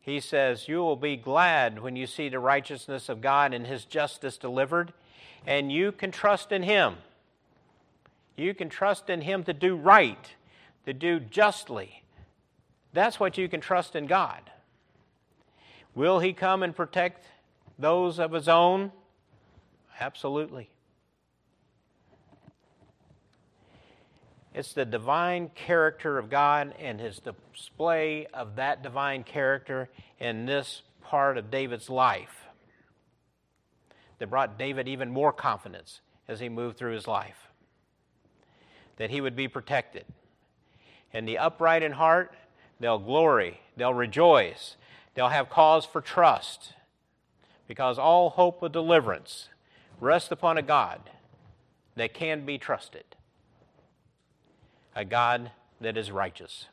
he 0.00 0.18
says, 0.18 0.66
You 0.66 0.78
will 0.78 0.96
be 0.96 1.16
glad 1.16 1.80
when 1.80 1.94
you 1.94 2.06
see 2.06 2.30
the 2.30 2.40
righteousness 2.40 3.10
of 3.10 3.20
God 3.20 3.52
and 3.52 3.66
his 3.66 3.84
justice 3.84 4.38
delivered, 4.38 4.92
and 5.46 5.70
you 5.70 5.92
can 5.92 6.10
trust 6.10 6.50
in 6.50 6.62
him. 6.62 6.96
You 8.40 8.54
can 8.54 8.70
trust 8.70 9.10
in 9.10 9.20
Him 9.20 9.44
to 9.44 9.52
do 9.52 9.76
right, 9.76 10.34
to 10.86 10.94
do 10.94 11.20
justly. 11.20 12.02
That's 12.94 13.20
what 13.20 13.36
you 13.36 13.50
can 13.50 13.60
trust 13.60 13.94
in 13.94 14.06
God. 14.06 14.40
Will 15.94 16.20
He 16.20 16.32
come 16.32 16.62
and 16.62 16.74
protect 16.74 17.26
those 17.78 18.18
of 18.18 18.32
His 18.32 18.48
own? 18.48 18.92
Absolutely. 20.00 20.70
It's 24.54 24.72
the 24.72 24.84
divine 24.84 25.50
character 25.54 26.18
of 26.18 26.28
God 26.28 26.74
and 26.78 27.00
his 27.00 27.20
display 27.20 28.26
of 28.34 28.56
that 28.56 28.82
divine 28.82 29.22
character 29.22 29.88
in 30.18 30.46
this 30.46 30.82
part 31.02 31.38
of 31.38 31.50
David's 31.50 31.88
life 31.88 32.46
that 34.18 34.28
brought 34.28 34.58
David 34.58 34.88
even 34.88 35.10
more 35.10 35.32
confidence 35.32 36.00
as 36.28 36.40
he 36.40 36.48
moved 36.48 36.76
through 36.76 36.94
his 36.94 37.06
life 37.06 37.48
that 39.00 39.08
he 39.08 39.22
would 39.22 39.34
be 39.34 39.48
protected. 39.48 40.04
And 41.10 41.26
the 41.26 41.38
upright 41.38 41.82
in 41.82 41.92
heart, 41.92 42.34
they'll 42.78 42.98
glory, 42.98 43.62
they'll 43.74 43.94
rejoice, 43.94 44.76
they'll 45.14 45.30
have 45.30 45.48
cause 45.48 45.86
for 45.86 46.02
trust, 46.02 46.74
because 47.66 47.98
all 47.98 48.28
hope 48.28 48.62
of 48.62 48.72
deliverance 48.72 49.48
rests 50.00 50.30
upon 50.30 50.58
a 50.58 50.62
God 50.62 51.08
that 51.96 52.12
can 52.12 52.44
be 52.44 52.58
trusted, 52.58 53.04
a 55.00 55.04
God 55.04 55.50
that 55.80 55.96
is 55.96 56.10
righteous. 56.10 56.66